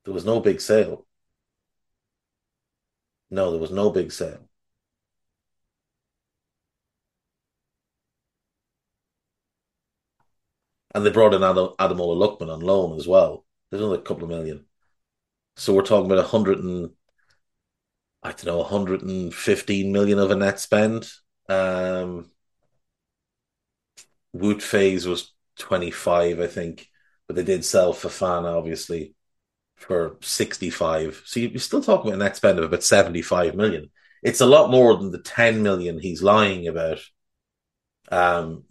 there 0.09 0.15
was 0.15 0.25
no 0.25 0.39
big 0.41 0.59
sale. 0.59 1.05
No, 3.31 3.49
there 3.49 3.59
was 3.59 3.71
no 3.71 3.89
big 3.89 4.11
sale. 4.11 4.47
And 10.93 11.03
they 11.05 11.09
brought 11.11 11.33
in 11.33 11.43
Adam, 11.43 11.69
Ademola 11.79 12.15
Lookman 12.15 12.51
on 12.53 12.59
loan 12.61 12.97
as 12.97 13.07
well. 13.07 13.45
There's 13.69 13.81
another 13.81 14.01
couple 14.01 14.23
of 14.23 14.29
million. 14.29 14.65
So 15.57 15.73
we're 15.73 15.83
talking 15.83 16.07
about 16.11 16.23
a 16.25 16.27
hundred 16.29 16.59
and 16.59 16.91
I 18.23 18.29
don't 18.31 18.45
know, 18.45 18.57
115 18.59 19.91
million 19.91 20.19
of 20.19 20.31
a 20.31 20.35
net 20.35 20.59
spend. 20.59 21.09
Um, 21.47 22.31
Wout 24.35 24.61
Faes 24.61 25.05
was 25.05 25.33
25, 25.57 26.39
I 26.39 26.47
think, 26.47 26.87
but 27.27 27.35
they 27.35 27.43
did 27.43 27.63
sell 27.65 27.93
Fofana, 27.93 28.57
obviously, 28.57 29.15
for 29.79 30.17
65. 30.21 31.23
So 31.25 31.39
you're 31.39 31.59
still 31.59 31.81
talking 31.81 32.11
about 32.11 32.21
a 32.21 32.23
net 32.23 32.35
spend 32.35 32.59
of 32.59 32.65
about 32.65 32.83
75 32.83 33.55
million. 33.55 33.89
It's 34.21 34.41
a 34.41 34.45
lot 34.45 34.69
more 34.69 34.95
than 34.97 35.11
the 35.11 35.21
10 35.21 35.63
million 35.63 35.99
he's 35.99 36.21
lying 36.21 36.67
about. 36.67 36.99
Um, 38.11 38.63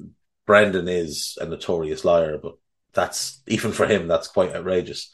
Brendan 0.47 0.89
is 0.89 1.39
a 1.41 1.47
notorious 1.47 2.05
liar, 2.05 2.39
but 2.39 2.55
that's 2.93 3.43
even 3.47 3.73
for 3.73 3.87
him, 3.87 4.09
that's 4.09 4.29
quite 4.29 4.55
outrageous. 4.55 5.13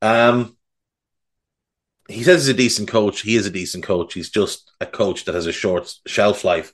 Um, 0.00 0.56
he 2.08 2.22
says 2.24 2.46
he's 2.46 2.54
a 2.54 2.56
decent 2.56 2.88
coach. 2.88 3.20
He 3.22 3.36
is 3.36 3.46
a 3.46 3.50
decent 3.50 3.84
coach. 3.84 4.14
He's 4.14 4.30
just 4.30 4.70
a 4.80 4.86
coach 4.86 5.24
that 5.24 5.34
has 5.34 5.46
a 5.46 5.52
short 5.52 5.94
shelf 6.06 6.44
life 6.44 6.72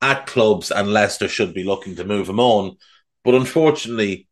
at 0.00 0.26
clubs, 0.26 0.70
and 0.70 0.92
Leicester 0.92 1.28
should 1.28 1.52
be 1.52 1.64
looking 1.64 1.96
to 1.96 2.04
move 2.04 2.28
him 2.28 2.40
on. 2.40 2.76
But 3.24 3.34
unfortunately, 3.34 4.27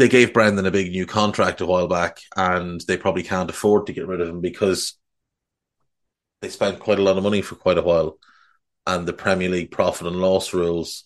they 0.00 0.08
gave 0.08 0.32
Brendan 0.32 0.64
a 0.64 0.70
big 0.70 0.90
new 0.90 1.04
contract 1.04 1.60
a 1.60 1.66
while 1.66 1.86
back, 1.86 2.20
and 2.34 2.80
they 2.88 2.96
probably 2.96 3.22
can't 3.22 3.50
afford 3.50 3.86
to 3.86 3.92
get 3.92 4.06
rid 4.06 4.22
of 4.22 4.30
him 4.30 4.40
because 4.40 4.98
they 6.40 6.48
spent 6.48 6.80
quite 6.80 6.98
a 6.98 7.02
lot 7.02 7.18
of 7.18 7.22
money 7.22 7.42
for 7.42 7.54
quite 7.54 7.76
a 7.76 7.82
while, 7.82 8.18
and 8.86 9.06
the 9.06 9.12
Premier 9.12 9.50
League 9.50 9.70
profit 9.70 10.06
and 10.06 10.16
loss 10.16 10.54
rules 10.54 11.04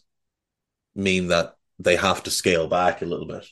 mean 0.95 1.27
that 1.29 1.57
they 1.81 1.97
have 1.97 2.23
to 2.23 2.31
scale 2.31 2.69
back 2.69 3.03
a 3.03 3.05
little 3.05 3.27
bit. 3.27 3.45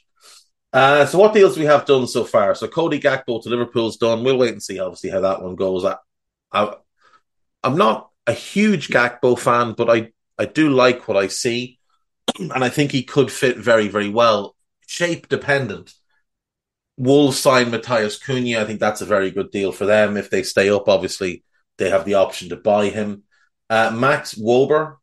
Uh, 0.72 1.06
so 1.06 1.18
what 1.18 1.34
deals 1.34 1.58
we 1.58 1.64
have 1.64 1.86
done 1.86 2.06
so 2.06 2.22
far? 2.22 2.54
So 2.54 2.68
Cody 2.68 3.00
Gakpo 3.00 3.42
to 3.42 3.48
Liverpool's 3.48 3.96
done. 3.96 4.22
We'll 4.22 4.38
wait 4.38 4.52
and 4.52 4.62
see, 4.62 4.78
obviously, 4.78 5.10
how 5.10 5.22
that 5.22 5.42
one 5.42 5.56
goes. 5.56 5.84
I, 5.84 5.96
I, 6.52 6.72
I'm 7.64 7.76
not 7.76 8.10
a 8.28 8.32
huge 8.32 8.90
Gakpo 8.90 9.36
fan, 9.36 9.74
but 9.76 9.90
I, 9.90 10.12
I 10.38 10.44
do 10.44 10.70
like 10.70 11.08
what 11.08 11.16
I 11.16 11.26
see, 11.26 11.80
and 12.38 12.62
I 12.62 12.68
think 12.68 12.92
he 12.92 13.02
could 13.02 13.32
fit 13.32 13.58
very, 13.58 13.88
very 13.88 14.08
well. 14.08 14.54
Shape 14.92 15.26
dependent. 15.26 15.94
Wolves 16.98 17.38
sign 17.38 17.70
Matheus 17.70 18.22
Cunha. 18.22 18.58
I 18.58 18.66
think 18.66 18.78
that's 18.78 19.00
a 19.00 19.06
very 19.06 19.30
good 19.30 19.50
deal 19.50 19.72
for 19.72 19.86
them. 19.86 20.18
If 20.18 20.28
they 20.28 20.42
stay 20.42 20.68
up, 20.68 20.86
obviously, 20.86 21.44
they 21.78 21.88
have 21.88 22.04
the 22.04 22.12
option 22.12 22.50
to 22.50 22.56
buy 22.56 22.90
him. 22.90 23.22
Uh, 23.70 23.90
Max 23.90 24.34
Wöber, 24.34 24.96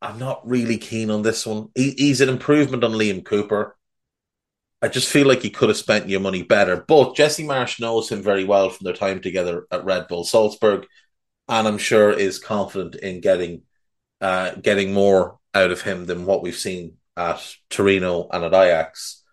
I'm 0.00 0.18
not 0.18 0.48
really 0.48 0.78
keen 0.78 1.10
on 1.10 1.20
this 1.20 1.44
one. 1.44 1.68
He, 1.74 1.90
he's 1.98 2.22
an 2.22 2.30
improvement 2.30 2.82
on 2.82 2.92
Liam 2.92 3.22
Cooper. 3.22 3.76
I 4.80 4.88
just 4.88 5.12
feel 5.12 5.28
like 5.28 5.42
he 5.42 5.50
could 5.50 5.68
have 5.68 5.76
spent 5.76 6.08
your 6.08 6.20
money 6.20 6.42
better. 6.42 6.82
But 6.88 7.14
Jesse 7.14 7.44
Marsch 7.44 7.78
knows 7.78 8.08
him 8.08 8.22
very 8.22 8.44
well 8.44 8.70
from 8.70 8.86
their 8.86 8.94
time 8.94 9.20
together 9.20 9.66
at 9.70 9.84
Red 9.84 10.08
Bull 10.08 10.24
Salzburg, 10.24 10.86
and 11.46 11.68
I'm 11.68 11.76
sure 11.76 12.10
is 12.10 12.38
confident 12.38 12.94
in 12.94 13.20
getting 13.20 13.64
uh, 14.22 14.52
getting 14.54 14.94
more 14.94 15.38
out 15.52 15.72
of 15.72 15.82
him 15.82 16.06
than 16.06 16.24
what 16.24 16.42
we've 16.42 16.56
seen 16.56 16.97
at 17.18 17.54
Torino 17.68 18.28
and 18.32 18.44
at 18.44 18.54
Ajax, 18.54 19.24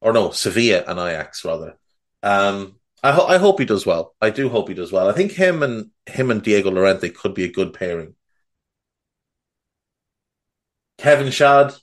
or 0.00 0.12
no, 0.12 0.30
Sevilla 0.30 0.84
and 0.86 0.98
Ajax 0.98 1.44
rather. 1.44 1.76
Um, 2.22 2.76
I, 3.02 3.12
ho- 3.12 3.26
I 3.26 3.38
hope 3.38 3.58
he 3.58 3.64
does 3.64 3.86
well. 3.86 4.14
I 4.20 4.30
do 4.30 4.48
hope 4.50 4.68
he 4.68 4.74
does 4.74 4.92
well. 4.92 5.08
I 5.08 5.12
think 5.12 5.32
him 5.32 5.62
and 5.62 5.90
him 6.06 6.30
and 6.30 6.42
Diego 6.42 6.70
Llorente 6.70 7.08
could 7.08 7.34
be 7.34 7.44
a 7.44 7.52
good 7.52 7.72
pairing. 7.72 8.14
Kevin 10.98 11.28
Schade 11.28 11.80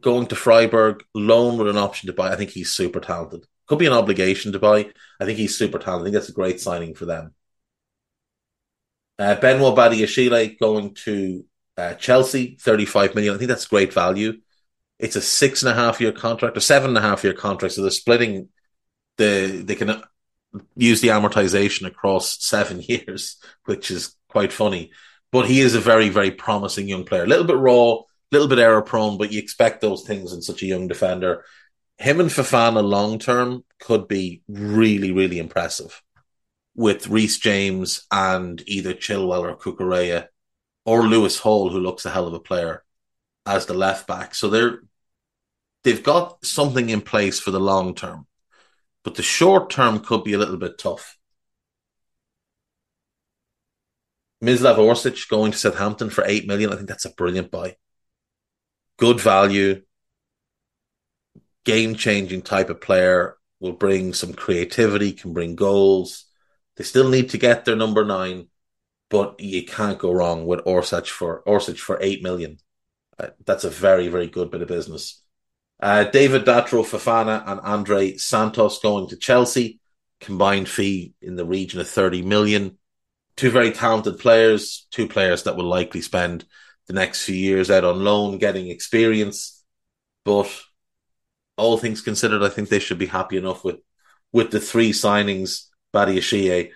going 0.00 0.26
to 0.28 0.36
Freiburg, 0.36 1.02
loan 1.14 1.58
with 1.58 1.68
an 1.68 1.76
option 1.76 2.06
to 2.06 2.12
buy. 2.12 2.32
I 2.32 2.36
think 2.36 2.50
he's 2.50 2.72
super 2.72 3.00
talented. 3.00 3.44
Could 3.66 3.78
be 3.80 3.86
an 3.86 3.92
obligation 3.92 4.52
to 4.52 4.58
buy. 4.58 4.90
I 5.20 5.24
think 5.24 5.38
he's 5.38 5.58
super 5.58 5.78
talented. 5.78 6.02
I 6.02 6.06
think 6.06 6.14
that's 6.14 6.28
a 6.30 6.32
great 6.40 6.60
signing 6.60 6.94
for 6.94 7.04
them. 7.04 7.34
Uh, 9.18 9.34
Benoit 9.34 9.76
Badiashile 9.76 10.58
going 10.58 10.94
to 11.04 11.44
uh, 11.76 11.94
Chelsea, 11.94 12.56
35 12.60 13.14
million. 13.14 13.34
I 13.34 13.38
think 13.38 13.48
that's 13.48 13.66
great 13.66 13.92
value. 13.92 14.34
It's 15.02 15.16
a 15.16 15.20
six 15.20 15.62
and 15.62 15.70
a 15.70 15.74
half 15.74 16.00
year 16.00 16.12
contract, 16.12 16.56
or 16.56 16.60
seven 16.60 16.90
and 16.90 16.98
a 16.98 17.02
half 17.02 17.24
year 17.24 17.34
contract. 17.34 17.74
So 17.74 17.82
they're 17.82 17.90
splitting 17.90 18.48
the, 19.18 19.62
they 19.66 19.74
can 19.74 20.02
use 20.76 21.00
the 21.00 21.08
amortization 21.08 21.86
across 21.86 22.42
seven 22.44 22.80
years, 22.88 23.36
which 23.64 23.90
is 23.90 24.14
quite 24.28 24.52
funny. 24.52 24.92
But 25.32 25.46
he 25.46 25.60
is 25.60 25.74
a 25.74 25.80
very, 25.80 26.08
very 26.08 26.30
promising 26.30 26.88
young 26.88 27.04
player. 27.04 27.24
A 27.24 27.26
little 27.26 27.44
bit 27.44 27.56
raw, 27.56 27.94
a 27.94 28.04
little 28.30 28.48
bit 28.48 28.58
error 28.58 28.82
prone, 28.82 29.18
but 29.18 29.32
you 29.32 29.40
expect 29.40 29.80
those 29.80 30.04
things 30.04 30.32
in 30.32 30.40
such 30.40 30.62
a 30.62 30.66
young 30.66 30.88
defender. 30.88 31.44
Him 31.98 32.20
and 32.20 32.30
Fofana 32.30 32.82
long 32.82 33.18
term 33.18 33.64
could 33.80 34.08
be 34.08 34.42
really, 34.48 35.10
really 35.10 35.38
impressive 35.38 36.00
with 36.74 37.08
Reece 37.08 37.38
James 37.38 38.06
and 38.10 38.62
either 38.66 38.94
Chilwell 38.94 39.42
or 39.42 39.56
Cucurella 39.56 40.28
or 40.84 41.02
Lewis 41.02 41.38
Hall, 41.38 41.70
who 41.70 41.78
looks 41.78 42.04
a 42.04 42.10
hell 42.10 42.26
of 42.26 42.34
a 42.34 42.40
player, 42.40 42.82
as 43.46 43.66
the 43.66 43.74
left 43.74 44.06
back. 44.06 44.34
So 44.34 44.48
they're 44.48 44.80
they've 45.84 46.02
got 46.02 46.44
something 46.44 46.88
in 46.90 47.00
place 47.00 47.40
for 47.40 47.50
the 47.50 47.60
long 47.60 47.94
term, 47.94 48.26
but 49.04 49.14
the 49.14 49.22
short 49.22 49.70
term 49.70 50.00
could 50.00 50.24
be 50.24 50.32
a 50.32 50.38
little 50.38 50.56
bit 50.58 50.78
tough. 50.78 51.18
Mislav 54.42 54.76
Orsic 54.76 55.28
going 55.28 55.52
to 55.52 55.58
Southampton 55.58 56.10
for 56.10 56.24
eight 56.26 56.46
million. 56.46 56.72
I 56.72 56.76
think 56.76 56.88
that's 56.88 57.04
a 57.04 57.10
brilliant 57.10 57.50
buy 57.50 57.76
good 58.98 59.20
value, 59.20 59.82
game 61.64 61.94
changing 61.94 62.42
type 62.42 62.70
of 62.70 62.80
player, 62.80 63.36
will 63.60 63.72
bring 63.72 64.12
some 64.12 64.32
creativity, 64.32 65.12
can 65.12 65.32
bring 65.32 65.54
goals. 65.56 66.26
They 66.76 66.84
still 66.84 67.08
need 67.08 67.30
to 67.30 67.38
get 67.38 67.64
their 67.64 67.76
number 67.76 68.04
nine, 68.04 68.48
but 69.10 69.40
you 69.40 69.64
can't 69.64 69.98
go 69.98 70.12
wrong 70.12 70.46
with 70.46 70.64
Orsic 70.64 71.06
for 71.06 71.42
Orsic 71.46 71.78
for 71.78 71.98
eight 72.00 72.22
million. 72.22 72.58
Uh, 73.18 73.28
that's 73.44 73.64
a 73.64 73.70
very 73.70 74.08
very 74.08 74.26
good 74.26 74.50
bit 74.50 74.62
of 74.62 74.68
business. 74.68 75.21
Uh, 75.82 76.04
David 76.04 76.44
Datro 76.44 76.84
Fofana 76.84 77.42
and 77.44 77.58
Andre 77.60 78.16
Santos 78.16 78.78
going 78.78 79.08
to 79.08 79.16
Chelsea, 79.16 79.80
combined 80.20 80.68
fee 80.68 81.14
in 81.20 81.34
the 81.34 81.44
region 81.44 81.80
of 81.80 81.88
thirty 81.88 82.22
million. 82.22 82.78
Two 83.36 83.50
very 83.50 83.72
talented 83.72 84.20
players, 84.20 84.86
two 84.92 85.08
players 85.08 85.42
that 85.42 85.56
will 85.56 85.64
likely 85.64 86.00
spend 86.00 86.44
the 86.86 86.92
next 86.92 87.24
few 87.24 87.34
years 87.34 87.68
out 87.68 87.84
on 87.84 88.04
loan, 88.04 88.38
getting 88.38 88.68
experience. 88.68 89.64
But 90.24 90.48
all 91.56 91.78
things 91.78 92.00
considered, 92.00 92.44
I 92.44 92.48
think 92.48 92.68
they 92.68 92.78
should 92.78 92.98
be 92.98 93.06
happy 93.06 93.36
enough 93.36 93.64
with 93.64 93.80
with 94.32 94.52
the 94.52 94.60
three 94.60 94.92
signings, 94.92 95.66
Badiashile 95.92 96.70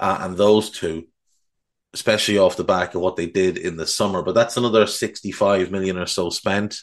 uh, 0.00 0.18
and 0.20 0.36
those 0.36 0.70
two, 0.70 1.06
especially 1.94 2.38
off 2.38 2.56
the 2.56 2.64
back 2.64 2.96
of 2.96 3.02
what 3.02 3.14
they 3.14 3.26
did 3.26 3.56
in 3.56 3.76
the 3.76 3.86
summer. 3.86 4.22
But 4.22 4.34
that's 4.34 4.56
another 4.56 4.86
65 4.86 5.70
million 5.70 5.96
or 5.96 6.06
so 6.06 6.30
spent. 6.30 6.80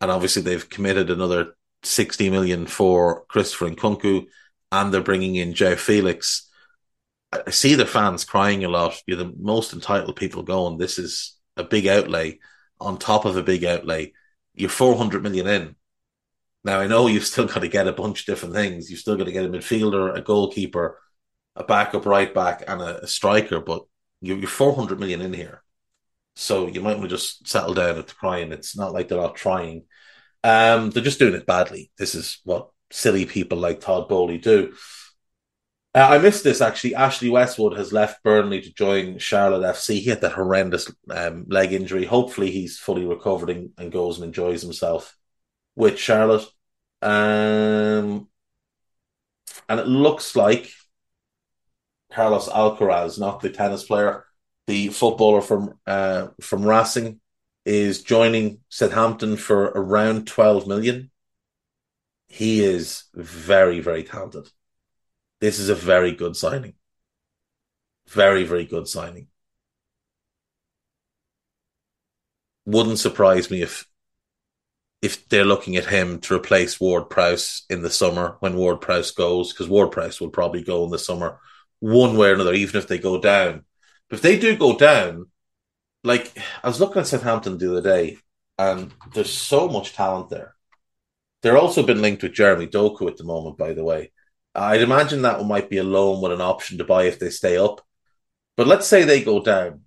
And 0.00 0.10
obviously 0.10 0.42
they've 0.42 0.68
committed 0.68 1.10
another 1.10 1.56
60 1.82 2.30
million 2.30 2.66
for 2.66 3.24
Christopher 3.26 3.70
Nkunku, 3.70 4.26
and 4.72 4.92
they're 4.92 5.00
bringing 5.00 5.36
in 5.36 5.54
João 5.54 5.76
Felix. 5.76 6.48
I 7.32 7.50
see 7.50 7.74
the 7.74 7.86
fans 7.86 8.24
crying 8.24 8.64
a 8.64 8.68
lot. 8.68 9.02
You're 9.06 9.18
the 9.18 9.34
most 9.38 9.72
entitled 9.72 10.16
people 10.16 10.42
going. 10.42 10.78
This 10.78 10.98
is 10.98 11.36
a 11.56 11.64
big 11.64 11.86
outlay 11.86 12.38
on 12.80 12.98
top 12.98 13.24
of 13.24 13.36
a 13.36 13.42
big 13.42 13.64
outlay, 13.64 14.12
you're 14.54 14.70
400 14.70 15.22
million 15.22 15.46
in. 15.46 15.76
Now, 16.64 16.80
I 16.80 16.86
know 16.86 17.06
you've 17.06 17.24
still 17.24 17.46
got 17.46 17.60
to 17.60 17.68
get 17.68 17.88
a 17.88 17.92
bunch 17.92 18.20
of 18.20 18.26
different 18.26 18.54
things. 18.54 18.90
You've 18.90 19.00
still 19.00 19.16
got 19.16 19.24
to 19.24 19.32
get 19.32 19.44
a 19.44 19.48
midfielder, 19.48 20.16
a 20.16 20.20
goalkeeper, 20.20 20.98
a 21.54 21.64
backup 21.64 22.06
right 22.06 22.32
back 22.32 22.64
and 22.66 22.82
a, 22.82 23.04
a 23.04 23.06
striker, 23.06 23.60
but 23.60 23.84
you're 24.20 24.46
400 24.46 24.98
million 24.98 25.20
in 25.22 25.32
here. 25.32 25.62
So 26.36 26.68
you 26.68 26.82
might 26.82 26.98
want 26.98 27.08
to 27.08 27.16
just 27.16 27.48
settle 27.48 27.74
down 27.74 27.98
at 27.98 28.06
the 28.06 28.14
crying. 28.14 28.52
It's 28.52 28.76
not 28.76 28.92
like 28.92 29.08
they're 29.08 29.20
not 29.20 29.36
trying. 29.36 29.84
Um, 30.44 30.90
they're 30.90 31.02
just 31.02 31.18
doing 31.18 31.34
it 31.34 31.46
badly. 31.46 31.90
This 31.98 32.14
is 32.14 32.40
what 32.44 32.68
silly 32.92 33.24
people 33.24 33.58
like 33.58 33.80
Todd 33.80 34.08
Boehly 34.08 34.38
do. 34.38 34.74
Uh, 35.94 36.08
I 36.10 36.18
missed 36.18 36.44
this 36.44 36.60
actually. 36.60 36.94
Ashley 36.94 37.30
Westwood 37.30 37.78
has 37.78 37.90
left 37.90 38.22
Burnley 38.22 38.60
to 38.60 38.72
join 38.74 39.18
Charlotte 39.18 39.66
FC. 39.74 39.98
He 40.00 40.10
had 40.10 40.20
that 40.20 40.32
horrendous 40.32 40.92
um, 41.10 41.46
leg 41.48 41.72
injury. 41.72 42.04
Hopefully, 42.04 42.50
he's 42.50 42.78
fully 42.78 43.06
recovered 43.06 43.48
and, 43.48 43.70
and, 43.78 43.90
goes 43.90 44.18
and 44.18 44.26
enjoys 44.26 44.60
himself 44.60 45.16
with 45.74 45.98
Charlotte. 45.98 46.46
Um, 47.00 48.28
and 49.70 49.80
it 49.80 49.86
looks 49.86 50.36
like 50.36 50.70
Carlos 52.12 52.48
Alcaraz, 52.50 53.18
not 53.18 53.40
the 53.40 53.48
tennis 53.48 53.84
player, 53.84 54.26
the 54.66 54.88
footballer 54.88 55.40
from 55.40 55.78
uh, 55.86 56.28
from 56.40 56.64
Racing, 56.64 57.20
is 57.64 58.02
joining 58.02 58.60
Southampton 58.68 59.36
for 59.36 59.64
around 59.64 60.26
twelve 60.26 60.66
million. 60.66 61.10
He 62.28 62.62
is 62.62 63.04
very, 63.14 63.80
very 63.80 64.02
talented 64.02 64.48
this 65.40 65.58
is 65.58 65.68
a 65.68 65.74
very 65.74 66.12
good 66.12 66.36
signing. 66.36 66.74
Very, 68.08 68.44
very 68.44 68.64
good 68.64 68.88
signing. 68.88 69.28
Wouldn't 72.64 72.98
surprise 72.98 73.50
me 73.50 73.62
if 73.62 73.86
if 75.02 75.28
they're 75.28 75.44
looking 75.44 75.76
at 75.76 75.84
him 75.84 76.20
to 76.20 76.34
replace 76.34 76.80
Ward 76.80 77.10
Prowse 77.10 77.64
in 77.68 77.82
the 77.82 77.90
summer 77.90 78.36
when 78.40 78.56
Ward 78.56 78.80
Prowse 78.80 79.10
goes, 79.10 79.52
because 79.52 79.68
Ward 79.68 79.92
Prowse 79.92 80.20
will 80.20 80.30
probably 80.30 80.64
go 80.64 80.84
in 80.84 80.90
the 80.90 80.98
summer 80.98 81.38
one 81.80 82.16
way 82.16 82.30
or 82.30 82.34
another, 82.34 82.54
even 82.54 82.80
if 82.80 82.88
they 82.88 82.98
go 82.98 83.20
down. 83.20 83.64
But 84.08 84.16
if 84.16 84.22
they 84.22 84.38
do 84.38 84.56
go 84.56 84.76
down, 84.76 85.26
like 86.04 86.36
I 86.62 86.68
was 86.68 86.80
looking 86.80 87.00
at 87.00 87.06
Southampton 87.06 87.58
the 87.58 87.70
other 87.70 87.82
day, 87.82 88.18
and 88.58 88.92
there's 89.14 89.32
so 89.32 89.68
much 89.68 89.92
talent 89.92 90.30
there. 90.30 90.54
They're 91.42 91.58
also 91.58 91.82
been 91.84 92.00
linked 92.02 92.22
with 92.22 92.32
Jeremy 92.32 92.66
Doku 92.66 93.08
at 93.08 93.16
the 93.16 93.24
moment, 93.24 93.58
by 93.58 93.72
the 93.72 93.84
way. 93.84 94.12
I'd 94.54 94.80
imagine 94.80 95.22
that 95.22 95.38
one 95.38 95.48
might 95.48 95.68
be 95.68 95.78
a 95.78 95.84
loan 95.84 96.22
with 96.22 96.32
an 96.32 96.40
option 96.40 96.78
to 96.78 96.84
buy 96.84 97.04
if 97.04 97.18
they 97.18 97.30
stay 97.30 97.58
up. 97.58 97.84
But 98.56 98.66
let's 98.66 98.86
say 98.86 99.04
they 99.04 99.22
go 99.22 99.42
down. 99.42 99.82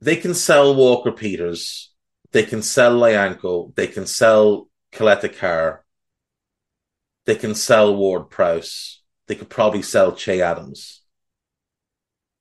They 0.00 0.16
can 0.16 0.34
sell 0.34 0.76
Walker 0.76 1.10
Peters. 1.10 1.92
They 2.30 2.44
can 2.44 2.62
sell 2.62 2.98
Lyanco. 2.98 3.74
They 3.74 3.88
can 3.88 4.06
sell 4.06 4.68
Caleta 4.92 5.36
Car. 5.36 5.84
They 7.26 7.34
can 7.34 7.54
sell 7.56 7.96
Ward 7.96 8.30
Prowse. 8.30 9.02
They 9.26 9.34
could 9.34 9.50
probably 9.50 9.82
sell 9.82 10.12
Che 10.12 10.40
Adams. 10.40 11.02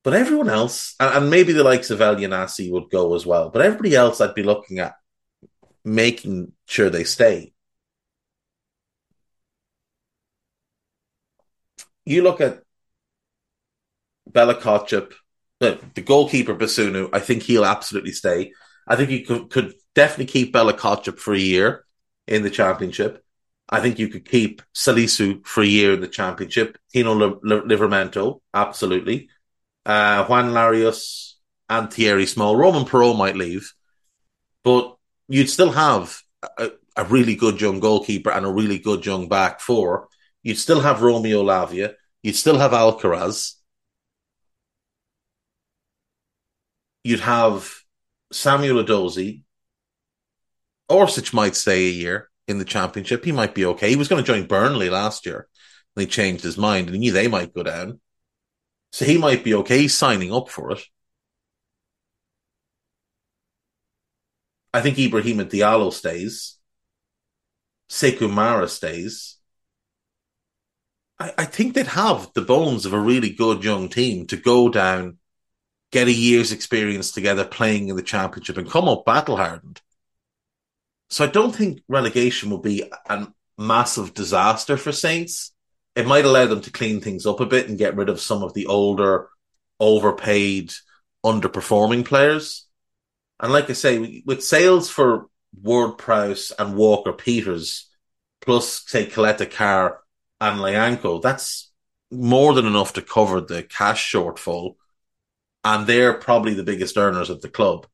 But 0.07 0.13
everyone 0.13 0.47
else, 0.47 0.95
and 1.01 1.29
maybe 1.29 1.51
the 1.51 1.65
likes 1.65 1.89
of 1.89 1.99
Elyounoussi 1.99 2.71
would 2.71 2.89
go 2.89 3.13
as 3.13 3.25
well, 3.25 3.49
but 3.49 3.61
everybody 3.61 3.93
else 3.93 4.21
I'd 4.21 4.35
be 4.35 4.41
looking 4.41 4.79
at 4.79 4.95
making 5.83 6.53
sure 6.65 6.89
they 6.89 7.03
stay. 7.03 7.51
you 12.05 12.23
look 12.23 12.39
at 12.39 12.63
Bella 14.25 14.55
Kotchap, 14.55 15.11
the, 15.59 15.77
goalkeeper 16.05 16.55
Bazunu, 16.55 17.09
I 17.11 17.19
think 17.19 17.43
he'll 17.43 17.65
absolutely 17.65 18.13
stay. 18.13 18.53
I 18.87 18.95
think 18.95 19.09
you 19.09 19.25
could, 19.25 19.49
could 19.49 19.73
definitely 19.93 20.27
keep 20.27 20.53
Bella 20.53 20.73
Kotchap 20.73 21.19
for 21.19 21.33
a 21.33 21.37
year 21.37 21.83
in 22.29 22.43
the 22.43 22.49
championship. 22.49 23.21
I 23.67 23.81
think 23.81 23.99
you 23.99 24.07
could 24.07 24.23
keep 24.23 24.61
Salisu 24.73 25.45
for 25.45 25.63
a 25.63 25.67
year 25.67 25.91
in 25.91 25.99
the 25.99 26.07
championship. 26.07 26.77
Tino 26.93 27.13
Livramento, 27.41 28.39
absolutely. 28.53 29.27
Uh, 29.87 30.25
Juan 30.25 30.51
Larios 30.51 31.33
and 31.69 31.91
Thierry 31.91 32.27
Small. 32.27 32.55
Romain 32.55 32.85
Perraud 32.85 33.17
might 33.17 33.37
leave, 33.37 33.73
but 34.63 34.97
you'd 35.27 35.49
still 35.49 35.71
have 35.71 36.21
a, 36.59 36.71
a 36.95 37.05
really 37.05 37.35
good 37.35 37.59
young 37.59 37.79
goalkeeper 37.79 38.29
and 38.29 38.45
a 38.45 38.51
really 38.51 38.77
good 38.77 39.05
young 39.05 39.27
back 39.29 39.61
four 39.61 40.09
You'd 40.47 40.57
still 40.57 40.79
have 40.79 41.01
Romeo 41.01 41.43
Lavia. 41.43 41.95
You'd 42.23 42.37
still 42.37 42.57
have 42.57 42.71
Alcaraz. 42.71 43.55
You'd 47.03 47.19
have 47.19 47.69
Samuel 48.31 48.81
Edozie. 48.81 49.41
Orsic 50.89 51.33
might 51.33 51.57
stay 51.57 51.87
a 51.87 51.91
year 51.91 52.29
in 52.47 52.59
the 52.59 52.63
championship. 52.63 53.25
He 53.25 53.33
might 53.33 53.53
be 53.53 53.65
okay. 53.65 53.89
He 53.89 53.97
was 53.97 54.07
going 54.07 54.23
to 54.23 54.25
join 54.25 54.47
Burnley 54.47 54.89
last 54.89 55.25
year. 55.25 55.49
And 55.97 56.01
he 56.01 56.07
changed 56.07 56.45
his 56.45 56.57
mind 56.57 56.87
and 56.87 56.95
he 56.95 56.99
knew 56.99 57.11
they 57.11 57.27
might 57.27 57.53
go 57.53 57.63
down. 57.63 57.99
So 58.97 59.05
he 59.05 59.19
might 59.19 59.43
be 59.43 59.53
okay. 59.53 59.87
Signing 59.87 60.33
up 60.33 60.49
for 60.49 60.71
it. 60.71 60.79
I 64.73 64.81
think 64.81 64.97
Ibrahim 64.97 65.37
Diallo 65.37 65.93
stays. 65.93 66.57
Sekou 67.91 68.27
Mara 68.27 68.67
stays. 68.67 69.37
I, 71.19 71.31
I 71.37 71.45
think 71.45 71.75
they'd 71.75 71.85
have 71.85 72.33
the 72.33 72.41
bones 72.41 72.87
of 72.87 72.93
a 72.93 72.99
really 72.99 73.29
good 73.29 73.63
young 73.63 73.87
team 73.87 74.25
to 74.27 74.35
go 74.35 74.67
down, 74.67 75.19
get 75.91 76.07
a 76.07 76.11
year's 76.11 76.51
experience 76.51 77.11
together 77.11 77.45
playing 77.45 77.89
in 77.89 77.97
the 77.97 78.01
championship 78.01 78.57
and 78.57 78.67
come 78.67 78.89
up 78.89 79.05
battle 79.05 79.37
hardened. 79.37 79.79
So 81.11 81.23
I 81.23 81.27
don't 81.27 81.55
think 81.55 81.83
relegation 81.87 82.49
will 82.49 82.57
be 82.57 82.91
a 83.07 83.27
massive 83.59 84.15
disaster 84.15 84.75
for 84.75 84.91
Saints. 84.91 85.51
It 85.97 86.05
might 86.05 86.25
allow 86.25 86.45
them 86.45 86.61
to 86.61 86.71
clean 86.71 87.01
things 87.01 87.25
up 87.25 87.39
a 87.39 87.47
bit 87.47 87.67
and 87.67 87.77
get 87.77 87.95
rid 87.95 88.07
of 88.07 88.21
some 88.21 88.43
of 88.43 88.53
the 88.53 88.67
older, 88.67 89.29
overpaid, 89.79 90.71
underperforming 91.25 92.05
players. 92.05 92.67
And 93.39 93.51
like 93.51 93.67
I 93.71 93.73
say, 93.73 94.21
with 94.23 94.43
sales 94.43 94.91
for 94.91 95.25
Ward 95.59 95.97
Prowse 95.97 96.51
and 96.59 96.75
Walker 96.75 97.13
Peters, 97.13 97.89
plus 98.41 98.83
say 98.85 99.07
Caleta 99.07 99.49
Car 99.49 100.01
and 100.39 100.59
Lyanco, 100.59 101.19
that's 101.19 101.71
more 102.11 102.53
than 102.53 102.67
enough 102.67 102.93
to 102.93 103.01
cover 103.01 103.41
the 103.41 103.63
cash 103.63 104.13
shortfall. 104.13 104.75
And 105.63 105.87
they're 105.87 106.13
probably 106.13 106.53
the 106.53 106.61
biggest 106.61 106.95
earners 106.95 107.31
at 107.31 107.41
the 107.41 107.49
club. 107.49 107.87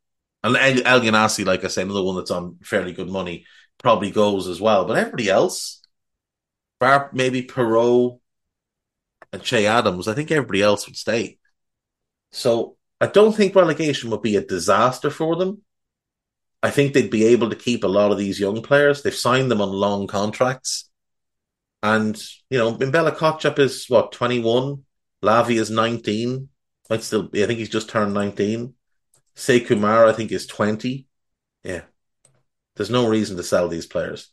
And 0.43 0.57
El 0.57 0.99
Elyounoussi, 0.99 1.45
like 1.45 1.63
I 1.63 1.69
said, 1.69 1.85
another 1.85 2.03
one 2.03 2.17
that's 2.17 2.31
on 2.31 2.57
fairly 2.63 2.91
good 2.91 3.09
money, 3.09 3.45
probably 3.77 4.11
goes 4.11 4.49
as 4.49 4.59
well. 4.59 4.83
But 4.83 4.97
everybody 4.97 5.29
else, 5.29 5.79
bar 6.83 7.09
maybe 7.13 7.43
Perraud 7.43 8.19
and 9.31 9.41
Che 9.41 9.65
Adams, 9.65 10.07
I 10.07 10.13
think 10.13 10.31
everybody 10.31 10.61
else 10.61 10.85
would 10.85 10.97
stay. 10.97 11.37
So 12.31 12.77
I 12.99 13.07
don't 13.07 13.33
think 13.33 13.55
relegation 13.55 14.09
would 14.09 14.21
be 14.21 14.35
a 14.35 14.45
disaster 14.45 15.09
for 15.09 15.35
them. 15.35 15.61
I 16.61 16.69
think 16.71 16.93
they'd 16.93 17.09
be 17.09 17.25
able 17.25 17.49
to 17.49 17.55
keep 17.55 17.83
a 17.83 17.87
lot 17.87 18.11
of 18.11 18.17
these 18.17 18.39
young 18.39 18.61
players. 18.61 19.01
They've 19.01 19.13
signed 19.13 19.49
them 19.49 19.61
on 19.61 19.69
long 19.69 20.07
contracts. 20.07 20.89
And, 21.81 22.21
you 22.49 22.57
know, 22.57 22.75
Mbella 22.75 23.15
Kotchap 23.15 23.59
is 23.59 23.85
what, 23.89 24.13
21? 24.13 24.83
Lavi 25.23 25.59
is 25.59 25.69
19. 25.69 26.49
Might 26.89 27.03
still 27.03 27.29
I 27.33 27.45
think 27.45 27.59
he's 27.59 27.69
just 27.69 27.89
turned 27.89 28.13
19. 28.13 28.73
Sekou 29.35 29.79
Mara, 29.79 30.09
I 30.09 30.13
think, 30.13 30.31
is 30.31 30.47
20. 30.47 31.07
Yeah. 31.63 31.81
There's 32.75 32.89
no 32.89 33.07
reason 33.07 33.37
to 33.37 33.43
sell 33.43 33.67
these 33.67 33.85
players. 33.85 34.29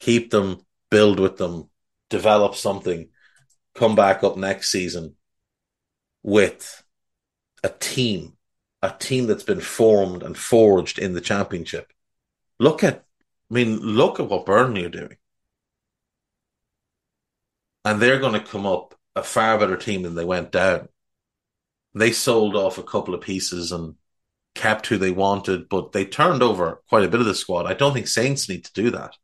Keep 0.00 0.30
them, 0.30 0.60
build 0.90 1.20
with 1.20 1.36
them, 1.36 1.68
develop 2.10 2.54
something, 2.54 3.08
come 3.74 3.94
back 3.94 4.22
up 4.24 4.36
next 4.36 4.70
season 4.70 5.16
with 6.22 6.82
a 7.62 7.68
team, 7.68 8.34
a 8.82 8.90
team 8.90 9.26
that's 9.26 9.44
been 9.44 9.60
formed 9.60 10.22
and 10.22 10.36
forged 10.36 10.98
in 10.98 11.14
the 11.14 11.20
championship. 11.20 11.92
Look 12.58 12.82
at, 12.84 13.04
I 13.50 13.54
mean, 13.54 13.78
look 13.78 14.20
at 14.20 14.28
what 14.28 14.46
Burnley 14.46 14.84
are 14.84 14.90
doing 14.90 15.16
and 17.86 18.02
they're 18.02 18.18
going 18.18 18.32
to 18.32 18.40
come 18.40 18.66
up 18.66 18.96
a 19.14 19.22
far 19.22 19.56
better 19.58 19.76
team 19.76 20.02
than 20.02 20.16
they 20.16 20.24
went 20.24 20.50
down. 20.50 20.88
They 21.94 22.10
sold 22.10 22.56
off 22.56 22.78
a 22.78 22.82
couple 22.82 23.14
of 23.14 23.20
pieces 23.20 23.70
and 23.70 23.94
kept 24.56 24.88
who 24.88 24.98
they 24.98 25.12
wanted, 25.12 25.68
but 25.68 25.92
they 25.92 26.04
turned 26.04 26.42
over 26.42 26.82
quite 26.88 27.04
a 27.04 27.08
bit 27.08 27.20
of 27.20 27.26
the 27.26 27.34
squad. 27.34 27.64
I 27.64 27.74
don't 27.74 27.94
think 27.94 28.08
Saints 28.08 28.48
need 28.48 28.64
to 28.64 28.72
do 28.72 28.90
that. 28.90 29.14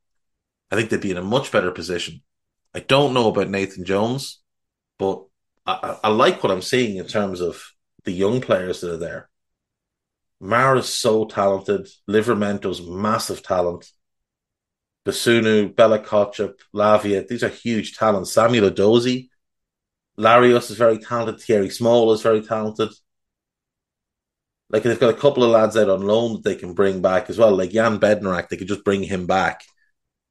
I 0.70 0.76
think 0.76 0.91
they'd 0.91 1.01
be 1.01 1.11
in 1.11 1.16
a 1.16 1.22
much 1.22 1.51
better 1.51 1.72
position. 1.72 2.22
I 2.75 2.81
don't 2.81 3.14
know 3.14 3.29
about 3.29 3.51
Nathan 3.51 3.85
Jones, 3.85 4.41
but 4.99 5.25
I, 5.66 5.99
I 6.05 6.09
like 6.09 6.43
what 6.43 6.51
I'm 6.51 6.62
seeing 6.62 6.97
in 6.97 7.07
terms 7.07 7.41
of 7.41 7.62
the 8.05 8.12
young 8.12 8.41
players 8.41 8.81
that 8.81 8.95
are 8.95 8.99
there. 8.99 9.29
Mara 10.41 10.79
is 10.79 10.89
so 10.89 11.25
talented. 11.25 11.89
Livramento's 12.09 12.83
massive 12.83 13.43
talent. 13.43 13.91
Bazunu, 15.07 15.75
Bella 15.75 15.99
Kotchap, 15.99 16.55
Lavia, 16.75 17.27
these 17.27 17.43
are 17.43 17.49
huge 17.49 17.97
talents. 17.97 18.33
Samuel 18.33 18.70
Edozie, 18.70 19.29
Larios 20.18 20.70
is 20.70 20.77
very 20.77 20.99
talented. 20.99 21.41
Thierry 21.41 21.70
Small 21.70 22.12
is 22.12 22.23
very 22.23 22.41
talented. 22.41 22.91
Like 24.70 24.85
they've 24.85 24.99
got 24.99 25.14
a 25.14 25.18
couple 25.18 25.45
of 25.45 25.51
lads 25.51 25.77
out 25.77 25.91
on 25.91 26.03
loan 26.03 26.35
that 26.35 26.45
they 26.45 26.55
can 26.55 26.73
bring 26.73 27.03
back 27.03 27.29
as 27.29 27.39
well. 27.39 27.55
Like 27.55 27.70
Jan 27.70 27.99
Bednarek, 27.99 28.49
they 28.49 28.57
could 28.57 28.68
just 28.68 28.85
bring 28.85 29.03
him 29.03 29.27
back 29.27 29.62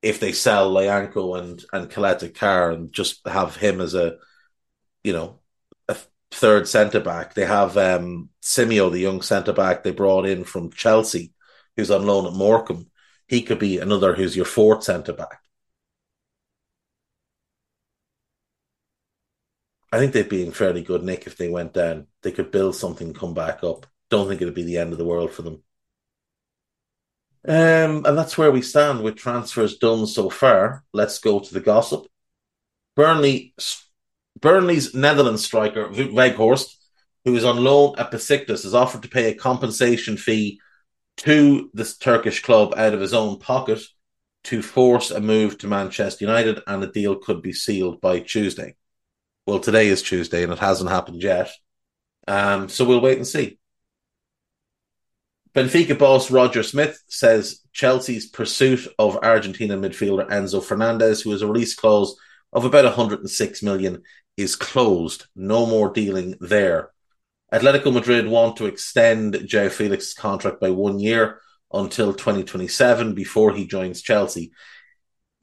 if 0.02 0.20
they 0.20 0.32
sell 0.32 0.72
Lyanco 0.74 1.40
and 1.40 1.64
and 1.74 1.90
Caleta 1.90 2.34
Car 2.34 2.72
and 2.72 2.92
just 2.92 3.26
have 3.28 3.56
him 3.56 3.82
as 3.82 3.94
a 3.94 4.18
you 5.04 5.14
know, 5.14 5.40
a 5.88 5.98
third 6.32 6.68
centre 6.68 7.00
back. 7.00 7.34
They 7.34 7.46
have 7.46 7.78
um, 7.78 8.30
Simeu, 8.42 8.92
the 8.92 9.00
young 9.00 9.22
centre 9.22 9.54
back 9.54 9.84
they 9.84 9.92
brought 9.92 10.26
in 10.26 10.44
from 10.44 10.72
Chelsea, 10.72 11.34
who's 11.76 11.92
on 11.92 12.06
loan 12.06 12.28
at 12.28 12.34
Morecambe. 12.34 12.88
He 13.28 13.42
could 13.42 13.60
be 13.60 13.80
another 13.80 14.14
who's 14.14 14.36
your 14.36 14.46
fourth 14.46 14.84
centre 14.84 15.14
back. 15.14 15.40
I 19.92 19.98
think 20.00 20.14
they'd 20.14 20.30
be 20.30 20.44
in 20.44 20.52
fairly 20.52 20.84
good 20.84 21.04
nick 21.04 21.28
if 21.28 21.38
they 21.38 21.50
went 21.50 21.74
down. 21.74 22.08
They 22.22 22.32
could 22.32 22.52
build 22.52 22.76
something, 22.76 23.14
come 23.14 23.34
back 23.34 23.64
up. 23.64 23.86
Don't 24.10 24.28
think 24.28 24.42
it'd 24.42 24.54
be 24.54 24.64
the 24.64 24.78
end 24.78 24.92
of 24.94 24.98
the 24.98 25.06
world 25.06 25.32
for 25.32 25.42
them. 25.42 25.64
Um, 27.48 28.06
and 28.06 28.18
that's 28.18 28.38
where 28.38 28.52
we 28.52 28.62
stand 28.62 29.04
with 29.04 29.16
transfers 29.16 29.78
done 29.78 30.06
so 30.06 30.30
far. 30.30 30.84
Let's 30.94 31.20
go 31.20 31.40
to 31.40 31.54
the 31.54 31.60
gossip. 31.60 32.06
Burnley, 32.96 33.56
Burnley's 34.40 34.94
Netherlands 34.94 35.44
striker 35.44 35.88
Weghorst, 35.90 36.76
who 37.26 37.36
is 37.36 37.46
on 37.46 37.64
loan 37.64 37.96
at 37.98 38.12
Besiktas, 38.12 38.64
has 38.64 38.76
offered 38.76 39.04
to 39.04 39.10
pay 39.10 39.32
a 39.32 39.36
compensation 39.36 40.18
fee 40.18 40.60
to 41.18 41.70
this 41.74 41.98
Turkish 41.98 42.42
club 42.42 42.74
out 42.78 42.94
of 42.94 43.02
his 43.02 43.14
own 43.14 43.40
pocket 43.40 43.82
to 44.44 44.62
force 44.62 45.12
a 45.12 45.22
move 45.22 45.58
to 45.60 45.68
Manchester 45.68 46.26
United, 46.26 46.62
and 46.66 46.82
the 46.82 46.88
deal 46.88 47.16
could 47.16 47.42
be 47.42 47.54
sealed 47.54 48.02
by 48.02 48.20
Tuesday. 48.20 48.76
Well, 49.46 49.60
today 49.60 49.88
is 49.88 50.02
Tuesday 50.02 50.44
and 50.44 50.54
it 50.54 50.60
hasn't 50.60 50.90
happened 50.90 51.22
yet. 51.22 51.50
Um, 52.28 52.70
so 52.70 52.86
we'll 52.86 53.02
wait 53.02 53.18
and 53.18 53.28
see. 53.28 53.60
Benfica 55.54 55.98
boss 55.98 56.32
Roger 56.32 56.64
Schmidt 56.64 56.96
says 57.08 57.62
Chelsea's 57.74 58.28
pursuit 58.28 58.88
of 58.98 59.18
Argentina 59.18 59.78
midfielder 59.78 60.30
Enzo 60.30 60.64
Fernandez, 60.64 61.22
who 61.22 61.32
has 61.32 61.42
a 61.42 61.48
release 61.48 61.76
clause 61.76 62.16
of 62.54 62.66
about 62.66 62.86
106 62.86 63.64
million, 63.64 64.04
is 64.38 64.56
closed. 64.56 65.28
No 65.36 65.66
more 65.66 65.92
dealing 65.92 66.36
there. 66.40 66.92
Atletico 67.54 67.94
Madrid 67.94 68.28
want 68.28 68.58
to 68.58 68.66
extend 68.66 69.34
João 69.34 69.70
Felix's 69.70 70.14
contract 70.14 70.62
by 70.62 70.70
one 70.70 71.00
year 71.00 71.42
until 71.74 72.14
2027 72.14 73.14
before 73.14 73.54
he 73.54 73.68
joins 73.68 74.02
Chelsea 74.02 74.52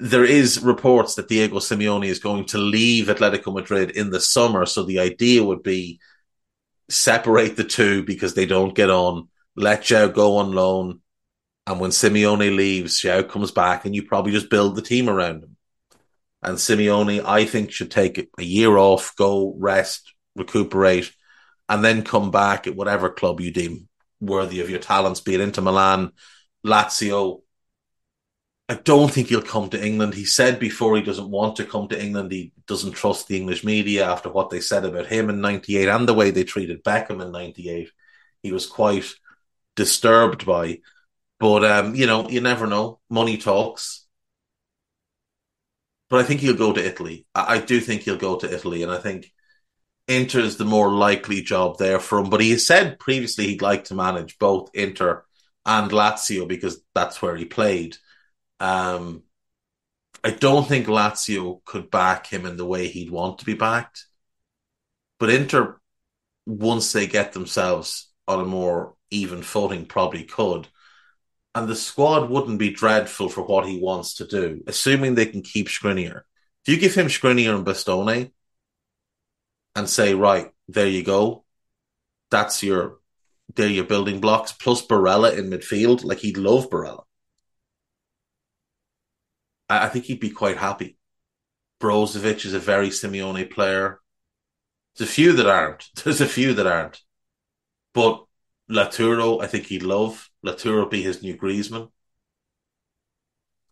there 0.01 0.25
is 0.25 0.63
reports 0.63 1.17
that 1.17 1.29
Diego 1.29 1.57
Simeone 1.57 2.07
is 2.07 2.21
going 2.21 2.45
to 2.47 2.59
leave 2.59 3.07
Atletico 3.07 3.53
Madrid 3.53 3.91
in 3.91 4.11
the 4.11 4.21
summer. 4.21 4.65
So 4.65 4.85
the 4.85 5.01
idea 5.01 5.43
would 5.43 5.63
be 5.63 6.01
separate 6.89 7.57
the 7.57 7.65
two 7.65 8.05
because 8.05 8.35
they 8.35 8.47
don't 8.47 8.75
get 8.75 8.91
on. 8.91 9.29
Let 9.59 9.83
João 9.83 10.13
go 10.13 10.37
on 10.37 10.53
loan. 10.53 11.01
And 11.67 11.81
when 11.81 11.91
Simeone 11.91 12.55
leaves, 12.55 13.01
João 13.01 13.29
comes 13.29 13.51
back 13.51 13.85
and 13.85 13.95
you 13.95 14.05
probably 14.05 14.33
just 14.33 14.51
build 14.51 14.77
the 14.77 14.83
team 14.83 15.09
around 15.09 15.43
him. 15.43 15.57
And 16.43 16.57
Simeone, 16.57 17.25
I 17.25 17.45
think, 17.45 17.73
should 17.73 17.91
take 17.91 18.31
a 18.39 18.43
year 18.43 18.77
off, 18.77 19.15
go 19.17 19.55
rest, 19.59 20.15
recuperate, 20.37 21.13
and 21.69 21.85
then 21.85 22.03
come 22.03 22.31
back 22.31 22.67
at 22.67 22.77
whatever 22.77 23.11
club 23.11 23.41
you 23.41 23.51
deem 23.51 23.89
worthy 24.21 24.61
of 24.61 24.71
your 24.71 24.79
talents, 24.79 25.21
be 25.21 25.35
it 25.35 25.41
Inter 25.41 25.63
Milan, 25.63 26.13
Lazio, 26.65 27.43
I 28.71 28.75
don't 28.75 29.11
think 29.11 29.29
he'll 29.29 29.41
come 29.41 29.71
to 29.71 29.83
England. 29.83 30.13
He 30.13 30.27
said 30.27 30.61
before 30.61 30.95
he 30.95 31.03
doesn't 31.03 31.31
want 31.31 31.57
to 31.57 31.65
come 31.65 31.89
to 31.89 32.03
England. 32.03 32.31
He 32.31 32.53
doesn't 32.67 32.93
trust 32.93 33.27
the 33.27 33.37
English 33.37 33.65
media 33.65 34.07
after 34.07 34.29
what 34.29 34.51
they 34.51 34.61
said 34.61 34.85
about 34.85 35.07
him 35.07 35.31
in 35.31 35.41
98 35.41 35.89
and 35.89 36.07
the 36.07 36.13
way 36.13 36.31
they 36.31 36.45
treated 36.45 36.85
Beckham 36.85 37.23
in 37.23 37.33
98. 37.33 37.91
He 38.43 38.53
was 38.53 38.67
quite 38.67 39.07
disturbed 39.79 40.45
by. 40.45 40.81
But, 41.39 41.65
um, 41.65 41.95
you 41.95 42.07
know, 42.07 42.29
you 42.29 42.41
never 42.41 42.67
know. 42.67 42.99
Money 43.09 43.39
talks. 43.39 44.05
But 46.11 46.21
I 46.21 46.25
think 46.25 46.41
he'll 46.41 46.65
go 46.67 46.73
to 46.73 46.85
Italy. 46.85 47.27
I, 47.35 47.55
I 47.55 47.59
do 47.61 47.81
think 47.81 48.03
he'll 48.03 48.17
go 48.17 48.37
to 48.37 48.53
Italy. 48.53 48.83
And 48.83 48.91
I 48.91 48.99
think 48.99 49.33
Inter 50.09 50.41
is 50.41 50.57
the 50.57 50.65
more 50.65 50.91
likely 50.91 51.43
job 51.43 51.79
there 51.79 52.01
for 52.01 52.19
him. 52.19 52.29
But 52.29 52.41
he 52.41 52.59
said 52.59 52.99
previously 52.99 53.47
he'd 53.47 53.63
like 53.63 53.85
to 53.85 53.95
manage 53.95 54.39
both 54.39 54.71
Inter 54.75 55.25
and 55.65 55.93
Lazio 55.93 56.49
because 56.49 56.83
that's 56.93 57.23
where 57.23 57.37
he 57.37 57.45
played. 57.45 57.97
Um, 58.59 59.23
I 60.25 60.31
don't 60.31 60.67
think 60.67 60.89
Lazio 60.89 61.65
could 61.65 61.89
back 61.89 62.27
him 62.27 62.47
in 62.47 62.57
the 62.57 62.67
way 62.67 62.89
he'd 62.89 63.11
want 63.11 63.39
to 63.39 63.45
be 63.45 63.55
backed. 63.55 64.07
But 65.21 65.31
Inter, 65.31 65.79
once 66.47 66.93
they 66.93 67.07
get 67.07 67.33
themselves 67.33 68.11
on 68.27 68.41
a 68.41 68.45
more 68.45 68.95
even 69.11 69.43
footing, 69.43 69.87
probably 69.87 70.25
could. 70.25 70.69
And 71.55 71.69
the 71.69 71.77
squad 71.77 72.31
wouldn't 72.31 72.59
be 72.59 72.71
dreadful 72.71 73.29
for 73.29 73.43
what 73.43 73.67
he 73.67 73.81
wants 73.81 74.15
to 74.15 74.27
do, 74.27 74.63
assuming 74.67 75.15
they 75.15 75.27
can 75.27 75.43
keep 75.43 75.69
Skriniar. 75.69 76.23
If 76.65 76.75
you 76.75 76.77
give 76.79 76.95
him 76.95 77.07
Skriniar 77.07 77.55
and 77.55 77.67
Bastoni 77.67 78.33
and 79.75 79.89
say, 79.89 80.15
right, 80.15 80.51
there 80.69 80.87
you 80.87 81.03
go, 81.03 81.45
that's 82.31 82.63
your, 82.63 82.99
they're 83.55 83.69
your 83.69 83.85
building 83.85 84.21
blocks, 84.21 84.53
plus 84.53 84.87
Barella 84.87 85.37
in 85.37 85.51
midfield, 85.51 86.05
like 86.05 86.19
he'd 86.19 86.37
love 86.37 86.69
Barella. 86.71 87.05
I, 89.69 89.87
I 89.87 89.89
think 89.89 90.05
he'd 90.05 90.21
be 90.21 90.31
quite 90.31 90.59
happy. 90.59 90.99
Brozovic 91.81 92.45
is 92.45 92.55
a 92.55 92.59
very 92.59 92.89
Simeone 92.91 93.51
player. 93.51 94.01
There's 94.97 95.11
a 95.11 95.13
few 95.13 95.33
that 95.35 95.47
aren't. 95.47 95.89
There's 96.05 96.21
a 96.21 96.27
few 96.27 96.55
that 96.55 96.67
aren't. 96.67 97.01
But 97.95 98.25
Lautaro, 98.71 99.43
I 99.43 99.47
think 99.47 99.67
he'd 99.67 99.83
love. 99.83 100.29
Lautaro 100.45 100.91
be 100.91 101.03
his 101.03 101.23
new 101.23 101.37
Griezmann. 101.37 101.91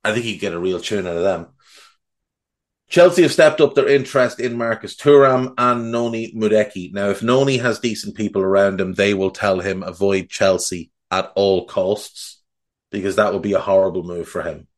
I 0.04 0.12
think 0.12 0.24
he'd 0.24 0.38
get 0.38 0.54
a 0.54 0.58
real 0.58 0.80
tune 0.80 1.06
out 1.06 1.16
of 1.16 1.22
them. 1.22 1.48
Chelsea 2.88 3.22
have 3.22 3.32
stepped 3.32 3.60
up 3.60 3.74
their 3.74 3.88
interest 3.88 4.38
in 4.38 4.56
Marcus 4.56 4.94
Thuram 4.94 5.54
and 5.58 5.90
Noni 5.90 6.32
Madueke. 6.34 6.92
Now, 6.92 7.10
if 7.10 7.22
Noni 7.22 7.58
has 7.58 7.80
decent 7.80 8.14
people 8.14 8.42
around 8.42 8.80
him, 8.80 8.94
they 8.94 9.12
will 9.12 9.32
tell 9.32 9.58
him 9.58 9.82
avoid 9.82 10.28
Chelsea 10.28 10.92
at 11.10 11.32
all 11.34 11.66
costs 11.66 12.40
because 12.90 13.16
that 13.16 13.32
would 13.32 13.42
be 13.42 13.54
a 13.54 13.60
horrible 13.60 14.04
move 14.04 14.28
for 14.28 14.42
him. 14.42 14.68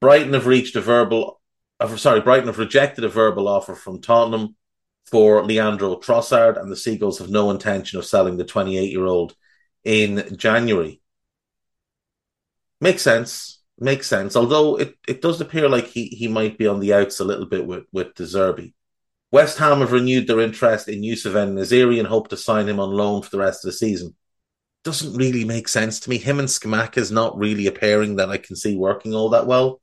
Brighton 0.00 0.34
have 0.34 0.46
reached 0.46 0.76
a 0.76 0.80
verbal, 0.80 1.40
uh, 1.80 1.96
sorry, 1.96 2.20
Brighton 2.20 2.46
have 2.46 2.58
rejected 2.58 3.02
a 3.02 3.08
verbal 3.08 3.48
offer 3.48 3.74
from 3.74 4.00
Tottenham 4.00 4.54
for 5.10 5.44
Leandro 5.44 5.96
Trossard, 5.96 6.60
and 6.60 6.70
the 6.70 6.76
Seagulls 6.76 7.18
have 7.18 7.30
no 7.30 7.50
intention 7.50 7.98
of 7.98 8.04
selling 8.04 8.36
the 8.36 8.44
28 8.44 8.90
year 8.90 9.06
old 9.06 9.34
in 9.84 10.36
January. 10.36 11.00
Makes 12.80 13.02
sense. 13.02 13.60
Makes 13.78 14.06
sense. 14.06 14.36
Although 14.36 14.76
it, 14.76 14.94
it 15.06 15.22
does 15.22 15.40
appear 15.40 15.68
like 15.68 15.86
he, 15.86 16.06
he 16.06 16.28
might 16.28 16.58
be 16.58 16.66
on 16.66 16.80
the 16.80 16.94
outs 16.94 17.20
a 17.20 17.24
little 17.24 17.46
bit 17.46 17.66
with, 17.66 17.84
with 17.92 18.14
De 18.14 18.24
Zerbi. 18.24 18.74
West 19.30 19.58
Ham 19.58 19.80
have 19.80 19.92
renewed 19.92 20.26
their 20.26 20.40
interest 20.40 20.88
in 20.88 21.02
Yusuf 21.02 21.34
En-Nesyri 21.34 21.98
and 21.98 22.08
hope 22.08 22.28
to 22.28 22.36
sign 22.36 22.68
him 22.68 22.80
on 22.80 22.90
loan 22.90 23.22
for 23.22 23.30
the 23.30 23.38
rest 23.38 23.64
of 23.64 23.68
the 23.68 23.76
season. 23.76 24.14
Doesn't 24.84 25.16
really 25.16 25.44
make 25.44 25.68
sense 25.68 26.00
to 26.00 26.10
me. 26.10 26.18
Him 26.18 26.38
and 26.38 26.48
Scamacca 26.48 26.98
is 26.98 27.10
not 27.10 27.36
really 27.36 27.66
a 27.66 27.72
pairing 27.72 28.16
that 28.16 28.30
I 28.30 28.38
can 28.38 28.56
see 28.56 28.76
working 28.76 29.14
all 29.14 29.30
that 29.30 29.46
well. 29.46 29.80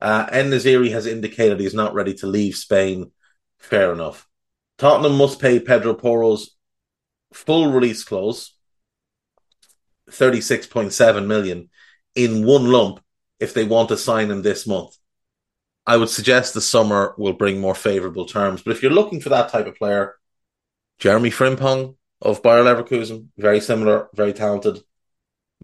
Uh, 0.00 0.26
En-Nesyri 0.30 0.90
has 0.92 1.06
indicated 1.06 1.60
he's 1.60 1.74
not 1.74 1.94
ready 1.94 2.14
to 2.14 2.26
leave 2.26 2.54
Spain. 2.54 3.10
Fair 3.58 3.92
enough. 3.92 4.27
Tottenham 4.78 5.16
must 5.16 5.40
pay 5.40 5.58
Pedro 5.58 5.94
Porro's 5.94 6.56
full 7.32 7.72
release 7.72 8.04
clause, 8.04 8.54
36.7 10.10 11.26
million, 11.26 11.68
in 12.14 12.46
one 12.46 12.70
lump 12.70 13.00
if 13.40 13.54
they 13.54 13.64
want 13.64 13.88
to 13.90 13.96
sign 13.96 14.30
him 14.30 14.42
this 14.42 14.66
month. 14.66 14.96
I 15.86 15.96
would 15.96 16.10
suggest 16.10 16.54
the 16.54 16.60
summer 16.60 17.14
will 17.18 17.32
bring 17.32 17.60
more 17.60 17.74
favourable 17.74 18.26
terms. 18.26 18.62
But 18.62 18.72
if 18.72 18.82
you're 18.82 18.92
looking 18.92 19.20
for 19.20 19.30
that 19.30 19.48
type 19.48 19.66
of 19.66 19.74
player, 19.76 20.14
Jeremy 20.98 21.30
Frimpong 21.30 21.96
of 22.20 22.42
Bayer 22.42 22.62
Leverkusen, 22.62 23.28
very 23.36 23.60
similar, 23.60 24.08
very 24.14 24.32
talented, 24.32 24.80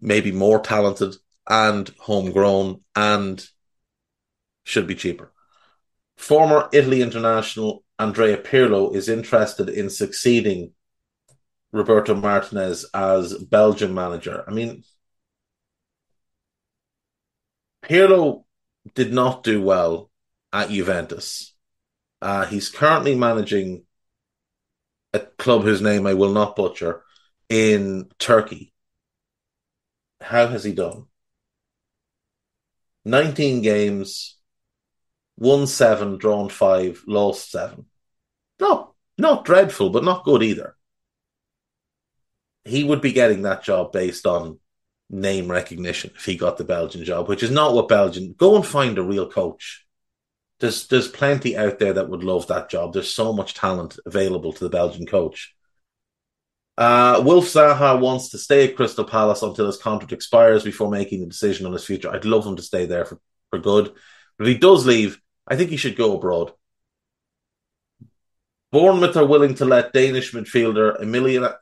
maybe 0.01 0.31
more 0.31 0.59
talented 0.59 1.15
and 1.47 1.89
homegrown 1.99 2.81
and 2.95 3.47
should 4.63 4.87
be 4.87 4.95
cheaper. 4.95 5.31
Former 6.17 6.69
Italy 6.73 7.01
international 7.01 7.84
Andrea 7.97 8.37
Pirlo 8.37 8.93
is 8.95 9.07
interested 9.07 9.69
in 9.69 9.89
succeeding 9.89 10.73
Roberto 11.71 12.13
Martinez 12.13 12.85
as 12.93 13.33
Belgian 13.37 13.93
manager. 13.93 14.43
I 14.47 14.51
mean, 14.51 14.83
Pirlo 17.83 18.45
did 18.93 19.13
not 19.13 19.43
do 19.43 19.61
well 19.61 20.09
at 20.51 20.69
Juventus. 20.69 21.53
Uh, 22.21 22.45
he's 22.45 22.69
currently 22.69 23.15
managing 23.15 23.83
a 25.13 25.19
club 25.19 25.63
whose 25.63 25.81
name 25.81 26.07
I 26.07 26.13
will 26.13 26.31
not 26.31 26.55
butcher 26.55 27.03
in 27.49 28.09
Turkey. 28.19 28.73
How 30.21 30.47
has 30.47 30.63
he 30.63 30.73
done? 30.73 31.05
19 33.05 33.61
games, 33.61 34.37
won 35.37 35.67
seven, 35.67 36.17
drawn 36.17 36.49
five, 36.49 37.03
lost 37.07 37.51
seven. 37.51 37.85
Not 38.59 38.93
not 39.17 39.45
dreadful, 39.45 39.89
but 39.89 40.03
not 40.03 40.25
good 40.25 40.43
either. 40.43 40.75
He 42.65 42.83
would 42.83 43.01
be 43.01 43.13
getting 43.13 43.43
that 43.43 43.63
job 43.63 43.91
based 43.91 44.25
on 44.25 44.59
name 45.09 45.49
recognition 45.49 46.11
if 46.15 46.25
he 46.25 46.35
got 46.35 46.57
the 46.57 46.63
Belgian 46.63 47.03
job, 47.03 47.29
which 47.29 47.43
is 47.43 47.51
not 47.51 47.73
what 47.73 47.87
Belgian. 47.87 48.33
Go 48.37 48.55
and 48.55 48.65
find 48.65 48.97
a 48.97 49.03
real 49.03 49.29
coach. 49.29 49.85
There's 50.59 50.87
there's 50.87 51.07
plenty 51.07 51.57
out 51.57 51.79
there 51.79 51.93
that 51.93 52.09
would 52.09 52.23
love 52.23 52.47
that 52.47 52.69
job. 52.69 52.93
There's 52.93 53.13
so 53.13 53.33
much 53.33 53.53
talent 53.53 53.99
available 54.05 54.53
to 54.53 54.63
the 54.63 54.69
Belgian 54.69 55.05
coach. 55.05 55.53
Uh, 56.77 57.21
Wilf 57.25 57.45
Zaha 57.45 57.99
wants 57.99 58.29
to 58.29 58.37
stay 58.37 58.67
at 58.67 58.75
Crystal 58.75 59.05
Palace 59.05 59.41
until 59.41 59.67
his 59.67 59.77
contract 59.77 60.11
expires 60.11 60.63
before 60.63 60.89
making 60.89 61.23
a 61.23 61.27
decision 61.27 61.65
on 61.65 61.73
his 61.73 61.85
future. 61.85 62.09
I'd 62.09 62.25
love 62.25 62.45
him 62.45 62.57
to 62.57 62.61
stay 62.61 62.85
there 62.85 63.05
for, 63.05 63.19
for 63.49 63.59
good. 63.59 63.93
But 64.37 64.47
if 64.47 64.53
he 64.53 64.59
does 64.59 64.85
leave, 64.85 65.21
I 65.47 65.55
think 65.55 65.69
he 65.69 65.77
should 65.77 65.95
go 65.95 66.15
abroad. 66.15 66.53
Bournemouth 68.71 69.15
are 69.15 69.25
willing 69.25 69.55
to 69.55 69.65
let 69.65 69.93
Danish 69.93 70.33
midfielder 70.33 70.99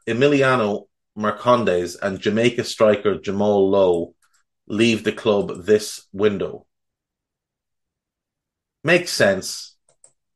Emiliano 0.08 0.88
Marcondes 1.18 1.96
and 2.02 2.20
Jamaica 2.20 2.64
striker 2.64 3.20
Jamal 3.20 3.70
Lowe 3.70 4.16
leave 4.68 5.04
the 5.04 5.12
club 5.12 5.66
this 5.66 6.08
window. 6.12 6.66
Makes 8.84 9.12
sense. 9.12 9.76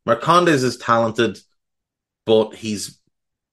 Marcondes 0.08 0.64
is 0.64 0.78
talented, 0.78 1.40
but 2.26 2.54
he's 2.54 3.00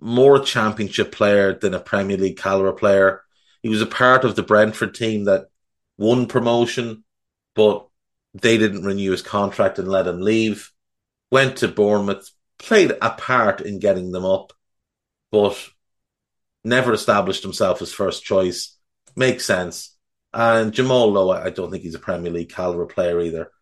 more 0.01 0.37
a 0.37 0.45
championship 0.45 1.13
player 1.13 1.59
than 1.59 1.73
a 1.75 1.81
Premier 1.81 2.19
League 2.19 2.37
caliber 2.37 2.73
player. 2.73 3.23
He 3.63 3.71
was 3.71 3.81
a 3.81 3.87
part 3.87 4.25
of 4.25 4.37
the 4.37 4.43
Brentford 4.43 4.95
team 4.95 5.25
that 5.25 5.47
won 5.97 6.27
promotion, 6.27 7.05
but 7.55 7.89
they 8.35 8.59
didn't 8.59 8.85
renew 8.85 9.13
his 9.13 9.23
contract 9.23 9.79
and 9.79 9.89
let 9.89 10.07
him 10.07 10.21
leave. 10.21 10.73
Went 11.31 11.59
to 11.59 11.69
Bournemouth, 11.69 12.31
played 12.59 12.93
a 13.01 13.11
part 13.11 13.61
in 13.61 13.79
getting 13.79 14.11
them 14.11 14.25
up, 14.25 14.53
but 15.31 15.57
never 16.65 16.93
established 16.93 17.43
himself 17.43 17.81
as 17.81 17.93
first 17.93 18.25
choice. 18.25 18.77
Makes 19.17 19.45
sense. 19.45 19.97
And 20.33 20.73
Jamal 20.73 21.13
Lowe, 21.13 21.31
I 21.31 21.51
don't 21.51 21.71
think 21.71 21.85
he's 21.85 21.95
a 21.95 22.01
Premier 22.01 22.33
League 22.33 22.51
caliber 22.51 22.87
player 22.87 23.21
either. 23.21 23.53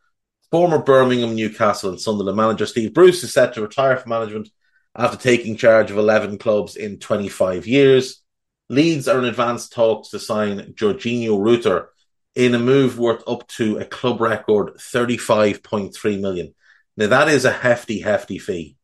Former 0.50 0.78
Birmingham, 0.78 1.34
Newcastle, 1.34 1.90
and 1.90 2.00
Sunderland 2.00 2.36
manager 2.36 2.66
Steve 2.66 2.94
Bruce 2.94 3.22
is 3.22 3.32
set 3.32 3.54
to 3.54 3.62
retire 3.62 3.96
from 3.96 4.10
management 4.10 4.48
after 4.94 5.16
taking 5.16 5.56
charge 5.56 5.90
of 5.90 5.98
11 5.98 6.38
clubs 6.38 6.76
in 6.76 6.98
25 6.98 7.66
years. 7.66 8.22
Leeds 8.68 9.08
are 9.08 9.18
in 9.18 9.24
advanced 9.26 9.72
talks 9.72 10.10
to 10.10 10.18
sign 10.18 10.72
Georginio 10.74 11.38
Rutter 11.38 11.91
in 12.34 12.54
a 12.54 12.58
move 12.58 12.98
worth 12.98 13.22
up 13.26 13.46
to 13.46 13.78
a 13.78 13.84
club 13.84 14.20
record 14.20 14.74
35.3 14.76 16.20
million. 16.20 16.54
Now 16.96 17.08
that 17.08 17.28
is 17.28 17.44
a 17.44 17.52
hefty, 17.52 18.00
hefty 18.00 18.38
fee, 18.38 18.76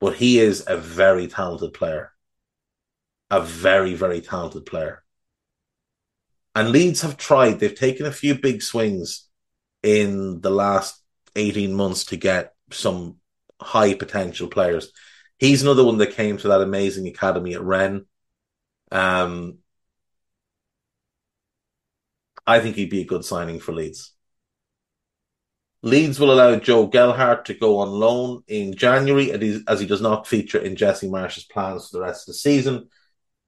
but 0.00 0.14
he 0.14 0.38
is 0.38 0.64
a 0.66 0.76
very 0.76 1.28
talented 1.28 1.74
player. 1.74 2.12
A 3.30 3.40
very, 3.40 3.94
very 3.94 4.20
talented 4.20 4.66
player. 4.66 5.02
And 6.54 6.70
Leeds 6.70 7.00
have 7.02 7.16
tried, 7.16 7.60
they've 7.60 7.74
taken 7.74 8.04
a 8.04 8.12
few 8.12 8.34
big 8.34 8.62
swings 8.62 9.28
in 9.82 10.40
the 10.40 10.50
last 10.50 11.00
18 11.34 11.72
months 11.72 12.06
to 12.06 12.16
get 12.16 12.54
some 12.70 13.16
high 13.60 13.94
potential 13.94 14.48
players. 14.48 14.92
He's 15.38 15.62
another 15.62 15.84
one 15.84 15.98
that 15.98 16.12
came 16.12 16.36
to 16.38 16.48
that 16.48 16.60
amazing 16.60 17.08
academy 17.08 17.54
at 17.54 17.62
Rennes. 17.62 18.02
Um, 18.90 19.58
I 22.46 22.60
think 22.60 22.76
he'd 22.76 22.90
be 22.90 23.02
a 23.02 23.06
good 23.06 23.24
signing 23.24 23.60
for 23.60 23.72
Leeds. 23.72 24.12
Leeds 25.82 26.20
will 26.20 26.32
allow 26.32 26.56
Joe 26.56 26.86
Gelhardt 26.86 27.46
to 27.46 27.54
go 27.54 27.78
on 27.78 27.90
loan 27.90 28.42
in 28.46 28.74
January 28.74 29.32
as 29.66 29.80
he 29.80 29.86
does 29.86 30.00
not 30.00 30.28
feature 30.28 30.58
in 30.58 30.76
Jesse 30.76 31.08
Marsch's 31.08 31.44
plans 31.44 31.88
for 31.88 31.96
the 31.98 32.02
rest 32.04 32.28
of 32.28 32.34
the 32.34 32.38
season. 32.38 32.88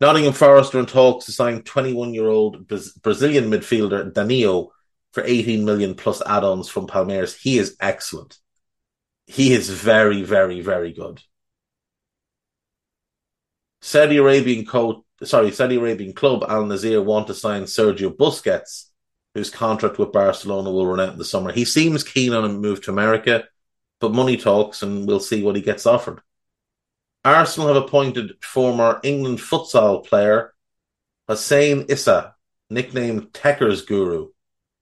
Nottingham 0.01 0.33
Forest 0.33 0.75
are 0.75 0.81
in 0.81 0.87
talks 0.87 1.27
to 1.27 1.33
sign 1.33 1.63
21 1.63 2.13
year 2.13 2.29
old 2.29 2.67
Brazilian 2.67 3.51
midfielder 3.51 4.13
Danilo 4.13 4.73
for 5.13 5.23
18 5.25 5.65
million 5.65 5.95
plus 5.95 6.21
add 6.27 6.43
ons 6.43 6.69
from 6.69 6.89
Palmeiras. 6.89 7.37
He 7.41 7.59
is 7.59 7.77
excellent. 7.79 8.37
He 9.27 9.53
is 9.55 9.71
very, 9.71 10.23
very, 10.23 10.61
very 10.61 10.93
good. 10.93 11.23
Saudi 13.81 14.17
Arabian 14.17 14.67
coach, 14.67 15.04
sorry, 15.25 15.51
Saudi 15.51 15.77
Arabian 15.77 16.13
club 16.13 16.45
Al 16.49 16.65
Nassr 16.65 17.05
want 17.05 17.27
to 17.29 17.35
sign 17.35 17.65
Sergio 17.65 18.15
Busquets, 18.15 18.91
whose 19.35 19.51
contract 19.51 19.99
with 19.99 20.13
Barcelona 20.13 20.71
will 20.71 20.87
run 20.87 21.01
out 21.01 21.13
in 21.13 21.19
the 21.19 21.25
summer. 21.25 21.53
He 21.53 21.65
seems 21.65 22.05
keen 22.05 22.33
on 22.33 22.45
a 22.45 22.49
move 22.49 22.83
to 22.83 22.91
America, 22.91 23.45
but 24.01 24.13
money 24.13 24.37
talks, 24.37 24.83
and 24.83 25.07
we'll 25.07 25.21
see 25.21 25.43
what 25.43 25.57
he 25.57 25.63
gets 25.63 25.87
offered. 25.87 26.21
Arsenal 27.25 27.69
have 27.69 27.83
appointed 27.83 28.33
former 28.43 29.01
England 29.03 29.39
futsal 29.39 30.05
player 30.05 30.53
Hussein 31.27 31.87
Issa, 31.89 32.35
nicknamed 32.69 33.33
Tekkers 33.33 33.87
Guru, 33.87 34.29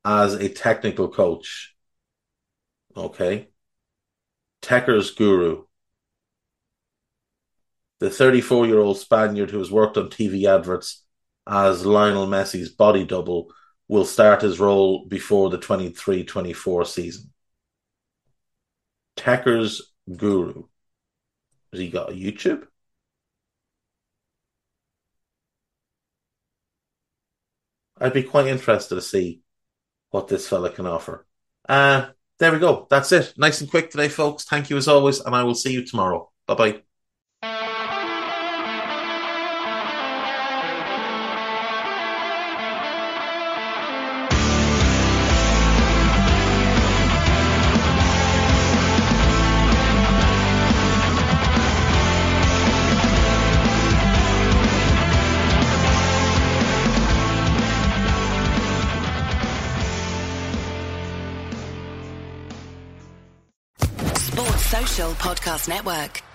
as 0.05 0.35
a 0.35 0.49
technical 0.49 1.09
coach. 1.09 1.75
Okay. 2.97 3.49
Tekkers 4.61 5.17
Guru 5.17 5.65
the 8.03 8.11
34 8.11 8.67
year 8.67 8.81
old 8.81 8.99
Spaniard 8.99 9.49
who 9.49 9.59
has 9.61 9.71
worked 9.71 9.97
on 9.97 10.11
TV 10.11 10.45
adverts 10.53 11.05
as 11.47 11.87
Lionel 11.87 12.27
Messi's 12.27 12.69
body 12.69 13.05
double 13.05 13.53
will 13.87 14.05
start 14.05 14.43
his 14.43 14.59
role 14.59 15.07
before 15.07 15.51
the 15.51 15.59
23 15.59 16.25
24 16.25 16.85
season. 16.85 17.33
Tekkers 19.17 19.83
Guru. 20.17 20.65
Has 21.71 21.81
he 21.81 21.91
got 21.91 22.11
a 22.11 22.13
YouTube? 22.13 22.67
I'd 28.01 28.13
be 28.13 28.25
quite 28.25 28.49
interested 28.49 28.97
to 28.97 29.01
see 29.01 29.43
what 30.11 30.27
this 30.27 30.49
fella 30.49 30.71
can 30.71 30.87
offer. 30.87 31.25
Uh, 31.69 32.09
there 32.41 32.51
we 32.51 32.59
go. 32.59 32.89
That's 32.91 33.13
it. 33.13 33.35
Nice 33.37 33.61
and 33.61 33.71
quick 33.71 33.93
today, 33.93 34.09
folks. 34.09 34.43
Thank 34.43 34.71
you 34.71 34.77
as 34.77 34.89
always, 34.89 35.21
and 35.21 35.37
I 35.37 35.45
will 35.45 35.55
see 35.55 35.73
you 35.73 35.87
tomorrow. 35.87 36.33
Bye 36.49 36.55
bye. 36.55 36.83
Podcast 65.33 65.67
Network. 65.67 66.32